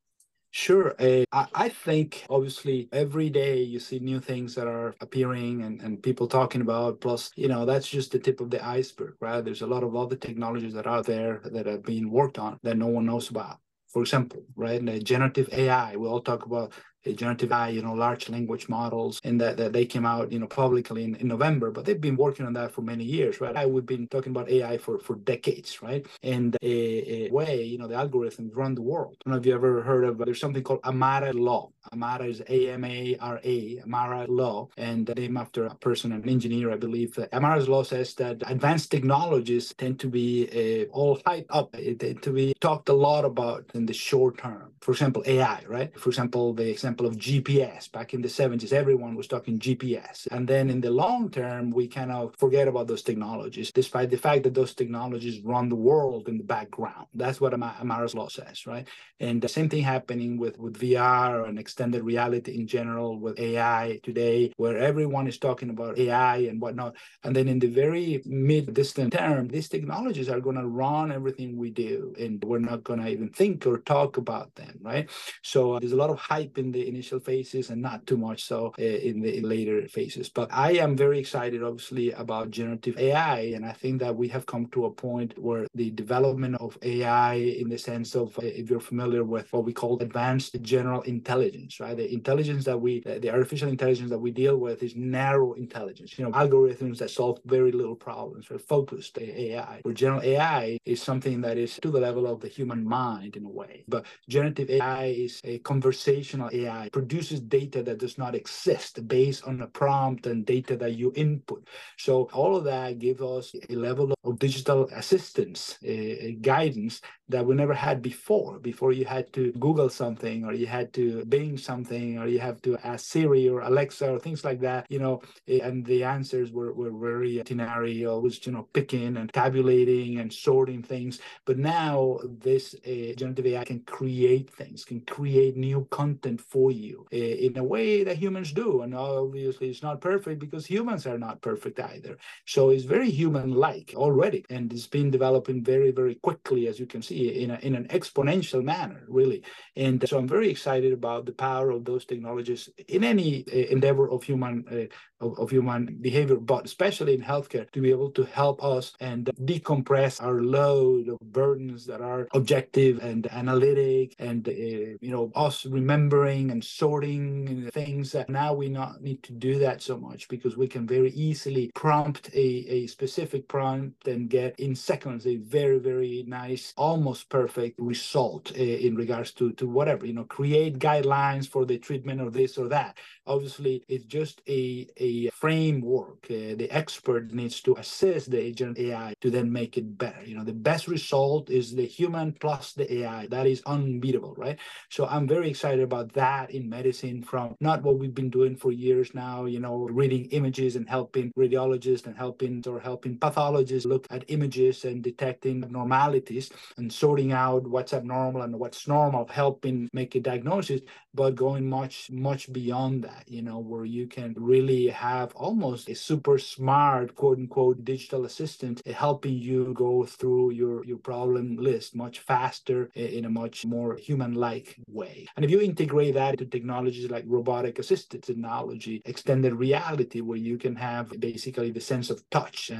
Sure. 0.58 0.96
Uh, 1.02 1.26
I, 1.34 1.48
I, 1.54 1.68
think 1.68 2.26
obviously 2.30 2.88
every 2.94 3.30
day 3.30 3.62
you 3.62 3.78
see 3.78 4.00
new 4.00 4.22
things 4.22 4.56
that 4.56 4.68
are 4.68 4.96
appearing 5.02 5.64
and, 5.64 5.82
and 5.82 6.02
people 6.02 6.28
talking 6.28 6.62
about. 6.62 7.02
Plus, 7.02 7.30
you 7.36 7.50
know, 7.50 7.66
that's 7.66 7.90
just 7.90 8.14
the 8.14 8.20
tip 8.20 8.40
of 8.40 8.50
the 8.52 8.66
iceberg, 8.66 9.16
right? 9.20 9.44
There's 9.44 9.64
a 9.64 9.68
lot 9.68 9.84
of 9.84 9.98
other 9.98 10.16
technologies 10.16 10.74
that 10.74 10.88
are 10.88 11.04
there 11.04 11.42
that 11.44 11.68
are 11.68 11.80
being 11.80 12.10
worked 12.10 12.40
on 12.40 12.58
that 12.64 12.78
no 12.78 12.88
one 12.88 13.06
knows 13.06 13.30
about. 13.30 13.58
For 13.90 14.02
example, 14.02 14.44
right? 14.56 14.84
The 14.84 15.00
generative 15.00 15.50
AI, 15.52 15.98
we 15.98 16.08
all 16.08 16.22
talk 16.22 16.46
about 16.46 16.72
generative 17.14 17.52
AI, 17.52 17.70
you 17.70 17.82
know, 17.82 17.94
large 17.94 18.30
language 18.30 18.70
models, 18.70 19.20
and 19.24 19.40
that, 19.42 19.58
that 19.58 19.74
they 19.74 19.86
came 19.86 20.06
out, 20.06 20.32
you 20.32 20.40
know, 20.40 20.48
publicly 20.48 21.04
in, 21.04 21.16
in 21.16 21.28
November, 21.28 21.72
but 21.72 21.86
they've 21.86 22.02
been 22.02 22.16
working 22.16 22.46
on 22.46 22.54
that 22.54 22.72
for 22.72 22.82
many 22.82 23.04
years, 23.04 23.42
right? 23.42 23.56
I, 23.56 23.66
we've 23.66 23.86
been 23.86 24.08
talking 24.08 24.32
about 24.32 24.50
AI 24.50 24.78
for, 24.78 25.00
for 25.00 25.16
decades, 25.18 25.82
right? 25.82 26.06
And 26.24 26.56
a, 26.62 27.28
a 27.28 27.32
way, 27.32 27.64
you 27.64 27.78
know, 27.78 27.88
the 27.88 27.96
algorithms 27.96 28.52
run 28.56 28.76
the 28.76 28.82
world. 28.82 29.18
I 29.26 29.30
don't 29.30 29.34
know 29.34 29.40
if 29.40 29.46
you 29.46 29.54
ever 29.54 29.82
heard 29.84 30.04
of, 30.06 30.18
there's 30.18 30.40
something 30.40 30.64
called 30.64 30.82
Amara 30.84 31.34
Law. 31.34 31.72
Amara 31.94 32.26
is 32.26 32.42
A-M-A-R-A, 32.48 33.82
Amara 33.84 34.26
Law, 34.28 34.70
and 34.78 35.12
named 35.16 35.38
after 35.38 35.66
a 35.66 35.76
person, 35.76 36.12
an 36.12 36.28
engineer, 36.28 36.72
I 36.72 36.78
believe. 36.78 37.18
Amara's 37.34 37.70
Law 37.70 37.84
says 37.84 38.14
that 38.16 38.44
advanced 38.48 38.92
technologies 38.92 39.74
tend 39.78 40.00
to 40.00 40.08
be 40.08 40.88
uh, 40.90 40.92
all 40.94 41.18
hyped 41.20 41.48
up, 41.50 41.74
tend 41.74 42.22
to 42.22 42.32
be 42.32 42.54
talked 42.60 42.90
a 42.90 42.94
lot 42.94 43.26
about 43.26 43.70
in 43.74 43.86
the 43.86 43.94
short 43.94 44.38
term. 44.38 44.72
For 44.82 44.92
example, 44.92 45.24
AI, 45.26 45.64
right? 45.68 45.98
For 46.00 46.10
example, 46.10 46.54
the 46.54 46.70
example 46.70 47.06
of 47.06 47.16
GPS. 47.16 47.92
Back 47.92 48.14
in 48.14 48.22
the 48.22 48.28
70s, 48.28 48.74
everyone 48.74 49.16
was 49.16 49.28
talking 49.28 49.60
GPS. 49.60 50.28
And 50.32 50.48
then 50.48 50.70
in 50.70 50.82
the 50.82 50.92
long 50.92 51.30
term, 51.30 51.72
we 51.72 51.88
kind 51.88 52.12
of 52.12 52.36
forget 52.38 52.68
about 52.68 52.88
those 52.88 53.02
technologies, 53.02 53.72
despite 53.72 54.10
the 54.10 54.18
fact 54.18 54.44
that 54.44 54.54
those 54.54 54.74
technologies 54.74 55.42
run 55.42 55.70
the 55.70 55.76
world 55.76 56.28
in 56.28 56.38
the 56.38 56.44
background. 56.44 57.08
That's 57.14 57.42
what 57.42 57.54
Amara's 57.54 58.16
law 58.16 58.28
says, 58.28 58.68
right? 58.68 58.88
And 59.20 59.42
the 59.42 59.50
same 59.50 59.70
thing 59.70 59.84
happening 59.84 60.38
with, 60.38 60.60
with 60.60 60.80
VR 60.80 61.48
and 61.48 61.58
extended 61.76 62.04
reality 62.04 62.56
in 62.56 62.66
general, 62.66 63.20
with 63.20 63.38
AI 63.38 64.00
today, 64.02 64.54
where 64.56 64.78
everyone 64.78 65.28
is 65.28 65.38
talking 65.38 65.70
about 65.70 65.98
AI 66.00 66.38
and 66.50 66.62
whatnot. 66.62 66.96
And 67.26 67.36
then 67.36 67.50
in 67.50 67.60
the 67.60 67.68
very 67.68 68.22
mid 68.26 68.74
distant 68.74 69.12
term, 69.12 69.50
these 69.50 69.68
technologies 69.68 70.30
are 70.30 70.40
going 70.40 70.56
to 70.56 70.68
run 70.68 71.12
everything 71.12 71.58
we 71.58 71.72
do, 71.72 72.16
and 72.18 72.42
we're 72.46 72.60
not 72.60 72.86
going 72.86 73.02
to 73.02 73.10
even 73.10 73.28
think 73.28 73.68
or 73.68 73.80
talk 73.80 74.16
about 74.16 74.56
them, 74.56 74.80
right? 74.82 75.10
So 75.44 75.74
uh, 75.74 75.80
there's 75.80 75.92
a 75.92 75.98
lot 75.98 76.10
of 76.10 76.18
hype 76.18 76.58
in 76.58 76.72
the 76.72 76.88
initial 76.88 77.20
phases 77.20 77.70
and 77.72 77.82
not 77.82 78.08
too 78.08 78.18
much 78.18 78.46
so 78.46 78.74
uh, 78.80 78.82
in 79.10 79.20
the 79.20 79.42
later 79.42 79.86
phases. 79.90 80.30
But 80.30 80.48
I 80.54 80.74
am 80.84 80.96
very 80.96 81.20
excited, 81.20 81.62
obviously, 81.62 82.12
about 82.14 82.52
generative 82.52 82.98
AI. 82.98 83.40
And 83.56 83.66
I 83.66 83.74
think 83.74 84.00
that 84.00 84.16
we 84.16 84.30
have 84.30 84.46
come 84.46 84.68
to 84.68 84.86
a 84.86 84.92
point 84.92 85.38
where 85.38 85.68
the 85.76 85.92
development 85.92 86.56
of 86.62 86.78
AI, 86.84 87.34
in 87.34 87.68
the 87.68 87.78
sense 87.78 88.16
of, 88.16 88.38
uh, 88.40 88.46
if 88.46 88.70
you're 88.70 88.80
familiar 88.80 89.26
with 89.26 89.52
what 89.52 89.66
we 89.66 89.74
call 89.74 90.00
advanced 90.00 90.56
general 90.62 91.02
intelligence, 91.02 91.65
right? 91.80 91.98
The 91.98 92.12
intelligence 92.14 92.66
that 92.66 92.80
we, 92.80 93.02
the 93.02 93.32
artificial 93.32 93.70
intelligence 93.70 94.10
that 94.10 94.20
we 94.20 94.32
deal 94.32 94.58
with 94.58 94.84
is 94.84 94.96
narrow 94.96 95.54
intelligence, 95.54 96.18
you 96.18 96.26
know, 96.26 96.32
algorithms 96.32 96.98
that 97.00 97.10
solve 97.10 97.40
very 97.46 97.72
little 97.72 97.96
problems, 97.96 98.48
or 98.52 98.60
focused 98.60 99.18
AI. 99.20 99.80
Where 99.84 99.94
general 99.94 100.22
AI 100.22 100.78
is 100.86 101.02
something 101.02 101.42
that 101.42 101.58
is 101.58 101.78
to 101.82 101.92
the 101.92 102.00
level 102.00 102.28
of 102.28 102.40
the 102.40 102.48
human 102.48 102.84
mind 102.84 103.36
in 103.36 103.46
a 103.46 103.50
way. 103.50 103.84
But 103.88 104.06
generative 104.30 104.70
AI 104.70 105.06
is 105.06 105.42
a 105.44 105.60
conversational 105.60 106.50
AI 106.54 106.90
produces 106.92 107.40
data 107.40 107.84
that 107.84 107.98
does 107.98 108.18
not 108.18 108.36
exist 108.36 109.08
based 109.08 109.44
on 109.46 109.62
a 109.62 109.68
prompt 109.68 110.28
and 110.28 110.46
data 110.46 110.76
that 110.78 110.94
you 110.94 111.12
input. 111.16 111.68
So 111.98 112.30
all 112.34 112.56
of 112.56 112.64
that 112.66 113.00
gives 113.00 113.22
us 113.22 113.54
a 113.70 113.76
level 113.76 114.14
of 114.24 114.40
digital 114.40 114.88
assistance, 114.94 115.78
uh, 115.84 116.32
guidance 116.42 117.02
that 117.30 117.46
we 117.46 117.56
never 117.56 117.74
had 117.74 118.02
before. 118.02 118.60
Before 118.60 118.92
you 118.92 119.06
had 119.06 119.34
to 119.34 119.52
Google 119.54 119.90
something 119.90 120.46
or 120.46 120.54
you 120.54 120.68
had 120.68 120.94
to 120.94 121.26
Bing 121.26 121.58
something 121.58 122.20
or 122.20 122.28
you 122.28 122.40
have 122.40 122.62
to 122.64 122.78
ask 122.84 123.06
Siri 123.06 123.50
or 123.50 123.62
Alexa 123.62 124.12
or 124.12 124.20
things 124.20 124.44
like 124.44 124.60
that, 124.62 124.86
you 124.90 125.00
know, 125.00 125.22
eh, 125.48 125.60
and 125.64 125.86
the 125.86 126.04
answers 126.04 126.52
were, 126.52 126.74
were 126.74 126.92
very 126.92 127.40
itinerary, 127.40 128.06
always, 128.06 128.46
you 128.46 128.52
know, 128.52 128.68
picking 128.74 129.18
and 129.18 129.34
tabulating 129.34 130.20
and 130.20 130.32
sorting 130.32 130.84
things. 130.84 131.20
But 131.46 131.58
now 131.58 132.20
this 132.24 132.76
uh, 132.86 133.14
generative 133.18 133.48
AI 133.48 133.64
can 133.64 133.80
create 133.82 134.54
things, 134.54 134.86
can 134.86 135.02
create 135.02 135.58
new 135.58 135.88
content 135.90 136.42
for 136.42 136.72
you 136.72 137.08
uh, 137.12 137.18
in 137.18 137.58
a 137.58 137.64
way 137.64 138.04
that 138.04 138.18
humans 138.18 138.52
do. 138.52 138.84
And 138.84 138.94
obviously 138.94 139.70
it's 139.70 139.84
not 139.84 140.00
perfect 140.00 140.40
because 140.40 140.66
humans 140.66 141.08
are 141.08 141.18
not 141.18 141.42
perfect 141.42 141.80
either. 141.80 142.18
So 142.46 142.70
it's 142.70 142.84
very 142.84 143.10
human-like 143.10 143.94
already. 143.96 144.46
And 144.52 144.72
it's 144.72 144.88
been 144.88 145.10
developing 145.10 145.64
very, 145.64 145.92
very 145.92 146.16
quickly, 146.16 146.68
as 146.68 146.80
you 146.80 146.86
can 146.86 147.02
see 147.02 147.15
in, 147.16 147.52
a, 147.52 147.60
in 147.62 147.76
an 147.76 147.88
exponential 147.88 148.64
manner, 148.64 149.06
really. 149.08 149.44
And 149.76 150.08
so 150.08 150.18
I'm 150.18 150.28
very 150.28 150.50
excited 150.50 150.94
about 150.94 151.26
the 151.26 151.32
power 151.32 151.72
of 151.72 151.86
those 151.86 152.06
technologies 152.06 152.70
in 152.88 153.04
any 153.04 153.46
uh, 153.48 153.56
endeavor 153.72 154.10
of 154.10 154.24
human 154.24 154.66
uh, 154.72 154.94
of, 155.26 155.40
of, 155.40 155.52
human 155.52 155.98
behavior, 156.02 156.36
but 156.36 156.66
especially 156.66 157.14
in 157.14 157.22
healthcare, 157.22 157.70
to 157.72 157.82
be 157.82 157.92
able 157.92 158.12
to 158.12 158.24
help 158.26 158.64
us 158.64 158.94
and 159.00 159.32
decompress 159.44 160.22
our 160.22 160.42
load 160.42 161.10
of 161.10 161.20
burdens 161.32 161.86
that 161.86 162.02
are 162.02 162.28
objective 162.34 163.00
and 163.00 163.32
analytic, 163.32 164.16
and 164.20 164.48
uh, 164.48 164.52
you 164.52 165.12
know 165.12 165.32
us 165.36 165.66
remembering 165.66 166.52
and 166.52 166.64
sorting 166.64 167.70
things 167.74 168.12
that 168.12 168.30
now 168.30 168.54
we 168.54 168.70
not 168.70 169.02
need 169.02 169.22
to 169.24 169.34
do 169.34 169.60
that 169.60 169.82
so 169.82 169.98
much 169.98 170.28
because 170.28 170.58
we 170.58 170.68
can 170.68 170.86
very 170.86 171.12
easily 171.12 171.72
prompt 171.76 172.30
a, 172.34 172.48
a 172.78 172.88
specific 172.88 173.48
prompt 173.48 174.08
and 174.08 174.30
get 174.30 174.60
in 174.60 174.76
seconds 174.76 175.26
a 175.28 175.38
very 175.38 175.80
very 175.80 176.24
nice 176.28 176.74
almost 176.78 177.30
perfect 177.30 177.80
result 177.80 178.52
uh, 178.58 178.62
in 178.88 178.96
regards 178.96 179.32
to 179.32 179.52
to 179.54 179.68
whatever 179.68 180.06
you 180.06 180.14
know 180.14 180.24
create 180.26 180.80
guidelines 180.80 181.48
for 181.48 181.66
the 181.66 181.78
treatment 181.78 182.22
of 182.22 182.34
this 182.34 182.58
or 182.58 182.68
that. 182.68 182.98
Obviously 183.28 183.84
it's 183.88 184.06
just 184.06 184.42
a 184.48 184.88
a 184.98 185.12
framework 185.34 186.22
uh, 186.30 186.56
the 186.62 186.70
expert 186.72 187.34
needs 187.34 187.62
to 187.62 187.76
assist 187.76 188.32
the 188.32 188.40
agent 188.50 188.78
ai 188.80 189.14
to 189.22 189.30
then 189.30 189.52
make 189.52 189.78
it 189.78 189.98
better. 189.98 190.24
You 190.30 190.36
know 190.38 190.44
the 190.44 190.62
best 190.70 190.88
result 190.88 191.50
is 191.50 191.76
the 191.76 191.86
human 191.98 192.34
plus 192.44 192.74
the 192.74 192.88
ai 193.00 193.28
that 193.28 193.46
is 193.48 193.62
unbeatable 193.66 194.34
right? 194.38 194.58
So 194.90 195.06
i'm 195.14 195.28
very 195.28 195.50
excited 195.50 195.84
about 195.90 196.14
that 196.14 196.52
in 196.52 196.70
medicine 196.78 197.24
from 197.24 197.56
not 197.60 197.84
what 197.84 197.98
we've 198.00 198.20
been 198.22 198.30
doing 198.40 198.56
for 198.56 198.72
years 198.72 199.14
now 199.14 199.46
you 199.46 199.60
know 199.60 199.76
reading 200.02 200.26
images 200.40 200.76
and 200.76 200.88
helping 200.98 201.32
radiologists 201.38 202.06
and 202.08 202.16
helping 202.18 202.64
or 202.68 202.80
helping 202.80 203.18
pathologists 203.18 203.86
look 203.86 204.06
at 204.10 204.24
images 204.28 204.86
and 204.86 205.04
detecting 205.04 205.64
abnormalities 205.64 206.50
and 206.78 206.92
sorting 206.92 207.32
out 207.32 207.68
what's 207.68 207.94
abnormal 207.94 208.42
and 208.42 208.58
what's 208.58 208.88
normal, 208.88 209.28
helping 209.28 209.90
make 209.94 210.16
a 210.16 210.20
diagnosis, 210.20 210.82
but 211.14 211.36
going 211.36 211.70
much, 211.70 212.10
much 212.12 212.52
beyond 212.52 213.04
that, 213.04 213.24
you 213.28 213.42
know, 213.42 213.60
where 213.60 213.86
you 213.86 214.08
can 214.08 214.34
really 214.38 214.88
have 214.96 215.30
almost 215.36 215.90
a 215.90 215.96
super 215.96 216.38
smart, 216.38 217.16
quote 217.16 217.38
unquote, 217.38 217.84
digital 217.84 218.26
assistant 218.26 218.82
helping 219.06 219.38
you 219.50 219.74
go 219.74 220.06
through 220.06 220.52
your, 220.52 220.86
your 220.86 220.98
problem 221.12 221.58
list 221.58 221.96
much 221.96 222.20
faster 222.20 222.80
in 222.96 223.26
a 223.26 223.30
much 223.30 223.66
more 223.66 223.92
human-like 223.98 224.70
way. 224.88 225.28
And 225.36 225.44
if 225.46 225.52
you 225.52 225.62
integrate 225.62 226.14
that 226.16 226.34
into 226.36 226.46
technologies 226.46 227.10
like 227.10 227.26
robotic 227.28 227.80
assisted 227.80 228.24
technology, 228.24 229.02
extended 229.06 229.54
reality, 229.54 230.22
where 230.22 230.38
you 230.38 230.58
can 230.58 230.76
have 230.76 231.06
basically 231.20 231.72
the 231.72 231.82
sense 231.82 232.10
of 232.10 232.18
touch, 232.30 232.72
uh, 232.72 232.76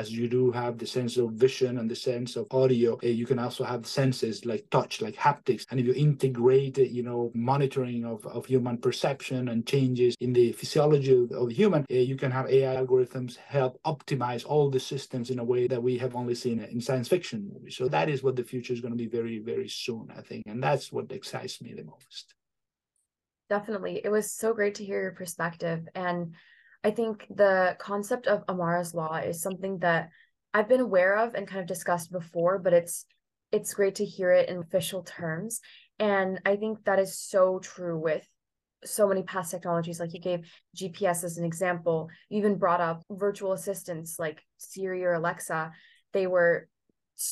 as 0.00 0.10
you 0.10 0.28
do 0.28 0.50
have 0.50 0.78
the 0.78 0.86
sense 0.86 1.16
of 1.16 1.32
vision 1.32 1.78
and 1.78 1.88
the 1.90 2.00
sense 2.10 2.36
of 2.36 2.46
audio, 2.50 2.98
uh, 3.04 3.06
you 3.06 3.26
can 3.26 3.38
also 3.38 3.60
also 3.60 3.64
have 3.64 3.86
senses 3.86 4.46
like 4.46 4.64
touch, 4.70 5.02
like 5.02 5.16
haptics. 5.16 5.66
And 5.70 5.80
if 5.80 5.86
you 5.86 5.94
integrate, 5.94 6.78
you 6.78 7.02
know, 7.02 7.30
monitoring 7.34 8.04
of, 8.04 8.24
of 8.26 8.46
human 8.46 8.78
perception 8.78 9.48
and 9.48 9.66
changes 9.66 10.14
in 10.20 10.32
the 10.32 10.52
physiology 10.52 11.12
of, 11.12 11.32
of 11.32 11.50
human, 11.60 11.82
uh, 11.90 11.94
you 11.94 12.16
can 12.16 12.30
have 12.30 12.48
AI 12.48 12.74
algorithms 12.82 13.36
help 13.36 13.78
optimize 13.84 14.46
all 14.46 14.70
the 14.70 14.80
systems 14.80 15.28
in 15.30 15.38
a 15.38 15.44
way 15.44 15.66
that 15.68 15.82
we 15.82 15.98
have 15.98 16.16
only 16.16 16.34
seen 16.34 16.58
in 16.60 16.80
science 16.80 17.08
fiction 17.08 17.50
movies. 17.52 17.76
So 17.76 17.86
that 17.88 18.08
is 18.08 18.22
what 18.22 18.36
the 18.36 18.44
future 18.44 18.72
is 18.72 18.80
going 18.80 18.96
to 18.96 19.04
be 19.04 19.16
very, 19.18 19.38
very 19.38 19.68
soon, 19.68 20.08
I 20.16 20.22
think. 20.22 20.44
And 20.46 20.62
that's 20.62 20.90
what 20.90 21.12
excites 21.12 21.60
me 21.60 21.74
the 21.74 21.84
most. 21.84 22.34
Definitely. 23.50 24.00
It 24.02 24.08
was 24.08 24.32
so 24.32 24.54
great 24.54 24.76
to 24.76 24.84
hear 24.84 25.02
your 25.02 25.12
perspective. 25.12 25.86
And 25.94 26.34
I 26.82 26.92
think 26.92 27.26
the 27.28 27.76
concept 27.78 28.26
of 28.26 28.44
Amara's 28.48 28.94
law 28.94 29.16
is 29.16 29.42
something 29.42 29.80
that 29.80 30.08
I've 30.54 30.68
been 30.68 30.80
aware 30.80 31.18
of 31.18 31.34
and 31.34 31.46
kind 31.46 31.60
of 31.60 31.66
discussed 31.66 32.10
before, 32.10 32.58
but 32.58 32.72
it's 32.72 33.04
it's 33.52 33.74
great 33.74 33.96
to 33.96 34.04
hear 34.04 34.30
it 34.32 34.48
in 34.48 34.58
official 34.58 35.02
terms. 35.02 35.60
And 35.98 36.40
I 36.46 36.56
think 36.56 36.84
that 36.84 37.00
is 37.00 37.18
so 37.18 37.58
true 37.58 37.98
with 37.98 38.26
so 38.84 39.06
many 39.06 39.22
past 39.22 39.50
technologies. 39.50 40.00
Like 40.00 40.14
you 40.14 40.20
gave 40.20 40.50
GPS 40.76 41.24
as 41.24 41.38
an 41.38 41.44
example, 41.44 42.08
you 42.28 42.38
even 42.38 42.58
brought 42.58 42.80
up 42.80 43.02
virtual 43.10 43.52
assistants 43.52 44.18
like 44.18 44.42
Siri 44.58 45.04
or 45.04 45.14
Alexa. 45.14 45.72
They 46.12 46.26
were 46.26 46.68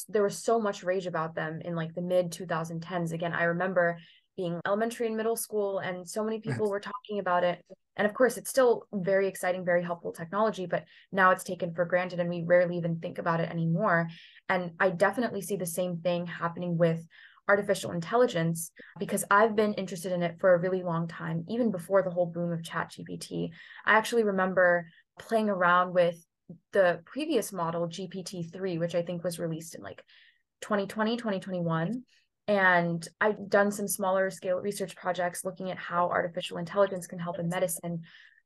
there 0.09 0.23
was 0.23 0.37
so 0.37 0.61
much 0.61 0.83
rage 0.83 1.07
about 1.07 1.35
them 1.35 1.63
in 1.65 1.75
like 1.75 1.95
the 1.95 2.03
mid 2.03 2.31
2010s. 2.31 3.13
Again, 3.13 3.33
I 3.33 3.45
remember 3.45 3.99
being 4.37 4.61
elementary 4.67 5.07
and 5.07 5.17
middle 5.17 5.37
school, 5.37 5.79
and 5.81 6.09
so 6.09 6.23
many 6.23 6.41
people 6.41 6.71
were 6.71 6.81
talking 6.81 7.19
about 7.19 7.43
it. 7.45 7.61
And 7.97 8.07
of 8.07 8.15
course, 8.15 8.37
it's 8.37 8.49
still 8.49 8.85
very 8.93 9.27
exciting, 9.27 9.65
very 9.65 9.83
helpful 9.83 10.13
technology, 10.13 10.67
but 10.67 10.85
now 11.11 11.33
it's 11.33 11.43
taken 11.43 11.75
for 11.75 11.85
granted 11.85 12.21
and 12.21 12.31
we 12.31 12.45
rarely 12.47 12.77
even 12.77 13.01
think 13.01 13.19
about 13.19 13.41
it 13.41 13.51
anymore. 13.51 14.09
And 14.49 14.71
I 14.79 14.91
definitely 14.91 15.43
see 15.43 15.57
the 15.57 15.67
same 15.67 15.99
thing 15.99 16.25
happening 16.25 16.79
with 16.79 17.05
artificial 17.49 17.93
intelligence 17.93 18.71
because 18.99 19.25
I've 19.31 19.57
been 19.57 19.75
interested 19.75 20.13
in 20.13 20.23
it 20.23 20.39
for 20.39 20.55
a 20.55 20.59
really 20.59 20.83
long 20.83 21.09
time, 21.09 21.45
even 21.49 21.71
before 21.71 22.03
the 22.03 22.11
whole 22.11 22.27
boom 22.27 22.53
of 22.53 22.63
ChatGPT. 22.63 23.51
I 23.85 23.95
actually 23.95 24.25
remember 24.25 24.89
playing 25.19 25.49
around 25.49 25.95
with 25.95 26.23
the 26.73 27.01
previous 27.05 27.53
model, 27.53 27.89
GPT-3, 27.89 28.79
which 28.79 28.95
I 28.95 29.03
think 29.03 29.25
was 29.25 29.39
released 29.39 29.75
in 29.75 29.83
like 29.83 30.03
2020, 30.63 31.17
2021. 31.17 32.03
And 32.47 33.07
I've 33.21 33.51
done 33.51 33.71
some 33.71 33.89
smaller 33.89 34.31
scale 34.31 34.57
research 34.57 34.97
projects 34.97 35.45
looking 35.45 35.71
at 35.71 35.77
how 35.77 36.09
artificial 36.09 36.57
intelligence 36.57 37.07
can 37.07 37.19
help 37.19 37.39
in 37.39 37.49
medicine 37.49 38.03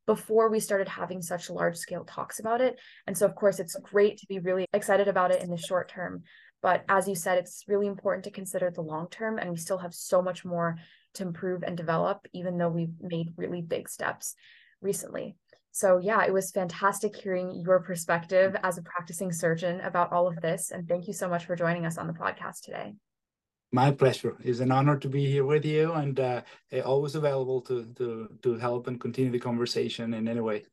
before 0.06 0.50
we 0.50 0.58
started 0.58 0.88
having 0.88 1.22
such 1.22 1.48
large 1.48 1.76
scale 1.76 2.04
talks 2.04 2.40
about 2.40 2.60
it. 2.60 2.78
And 3.06 3.16
so, 3.16 3.26
of 3.26 3.36
course, 3.36 3.60
it's 3.60 3.76
great 3.76 4.18
to 4.18 4.26
be 4.26 4.40
really 4.40 4.66
excited 4.72 5.06
about 5.06 5.30
it 5.30 5.42
in 5.42 5.50
the 5.50 5.56
short 5.56 5.88
term. 5.88 6.24
But 6.62 6.84
as 6.88 7.08
you 7.08 7.14
said, 7.14 7.38
it's 7.38 7.64
really 7.66 7.88
important 7.88 8.24
to 8.24 8.30
consider 8.30 8.70
the 8.70 8.82
long 8.82 9.08
term, 9.10 9.38
and 9.38 9.50
we 9.50 9.56
still 9.56 9.78
have 9.78 9.92
so 9.92 10.22
much 10.22 10.44
more 10.44 10.78
to 11.14 11.24
improve 11.24 11.62
and 11.64 11.76
develop, 11.76 12.26
even 12.32 12.56
though 12.56 12.68
we've 12.68 12.94
made 13.00 13.34
really 13.36 13.60
big 13.60 13.88
steps 13.88 14.34
recently. 14.80 15.36
So, 15.72 15.98
yeah, 15.98 16.24
it 16.24 16.32
was 16.32 16.50
fantastic 16.50 17.16
hearing 17.16 17.62
your 17.64 17.80
perspective 17.80 18.54
as 18.62 18.78
a 18.78 18.82
practicing 18.82 19.32
surgeon 19.32 19.80
about 19.80 20.12
all 20.12 20.28
of 20.28 20.40
this. 20.40 20.70
And 20.70 20.86
thank 20.86 21.06
you 21.06 21.14
so 21.14 21.28
much 21.28 21.46
for 21.46 21.56
joining 21.56 21.86
us 21.86 21.98
on 21.98 22.06
the 22.06 22.12
podcast 22.12 22.60
today. 22.62 22.94
My 23.74 23.90
pleasure. 23.90 24.36
It's 24.44 24.60
an 24.60 24.70
honor 24.70 24.98
to 24.98 25.08
be 25.08 25.24
here 25.24 25.46
with 25.46 25.64
you 25.64 25.92
and 25.92 26.20
uh, 26.20 26.42
always 26.84 27.14
available 27.14 27.62
to, 27.62 27.86
to, 27.96 28.28
to 28.42 28.54
help 28.56 28.86
and 28.86 29.00
continue 29.00 29.32
the 29.32 29.38
conversation 29.38 30.12
in 30.12 30.28
any 30.28 30.40
way 30.40 30.64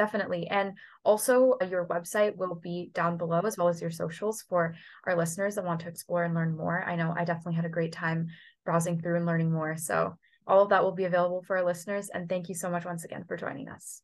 definitely. 0.00 0.46
And 0.48 0.72
also, 1.04 1.56
uh, 1.60 1.66
your 1.66 1.84
website 1.84 2.34
will 2.34 2.54
be 2.54 2.90
down 2.94 3.18
below, 3.18 3.40
as 3.44 3.58
well 3.58 3.68
as 3.68 3.82
your 3.82 3.90
socials 3.90 4.40
for 4.48 4.74
our 5.04 5.14
listeners 5.14 5.56
that 5.56 5.64
want 5.66 5.80
to 5.80 5.88
explore 5.88 6.24
and 6.24 6.34
learn 6.34 6.56
more. 6.56 6.82
I 6.82 6.96
know 6.96 7.12
I 7.14 7.26
definitely 7.26 7.56
had 7.56 7.66
a 7.66 7.76
great 7.76 7.92
time 7.92 8.28
browsing 8.64 8.98
through 8.98 9.16
and 9.16 9.26
learning 9.26 9.52
more. 9.52 9.76
So, 9.76 10.16
all 10.46 10.62
of 10.62 10.70
that 10.70 10.82
will 10.82 10.92
be 10.92 11.04
available 11.04 11.42
for 11.42 11.58
our 11.58 11.64
listeners. 11.66 12.08
And 12.08 12.30
thank 12.30 12.48
you 12.48 12.54
so 12.54 12.70
much 12.70 12.86
once 12.86 13.04
again 13.04 13.24
for 13.28 13.36
joining 13.36 13.68
us. 13.68 14.00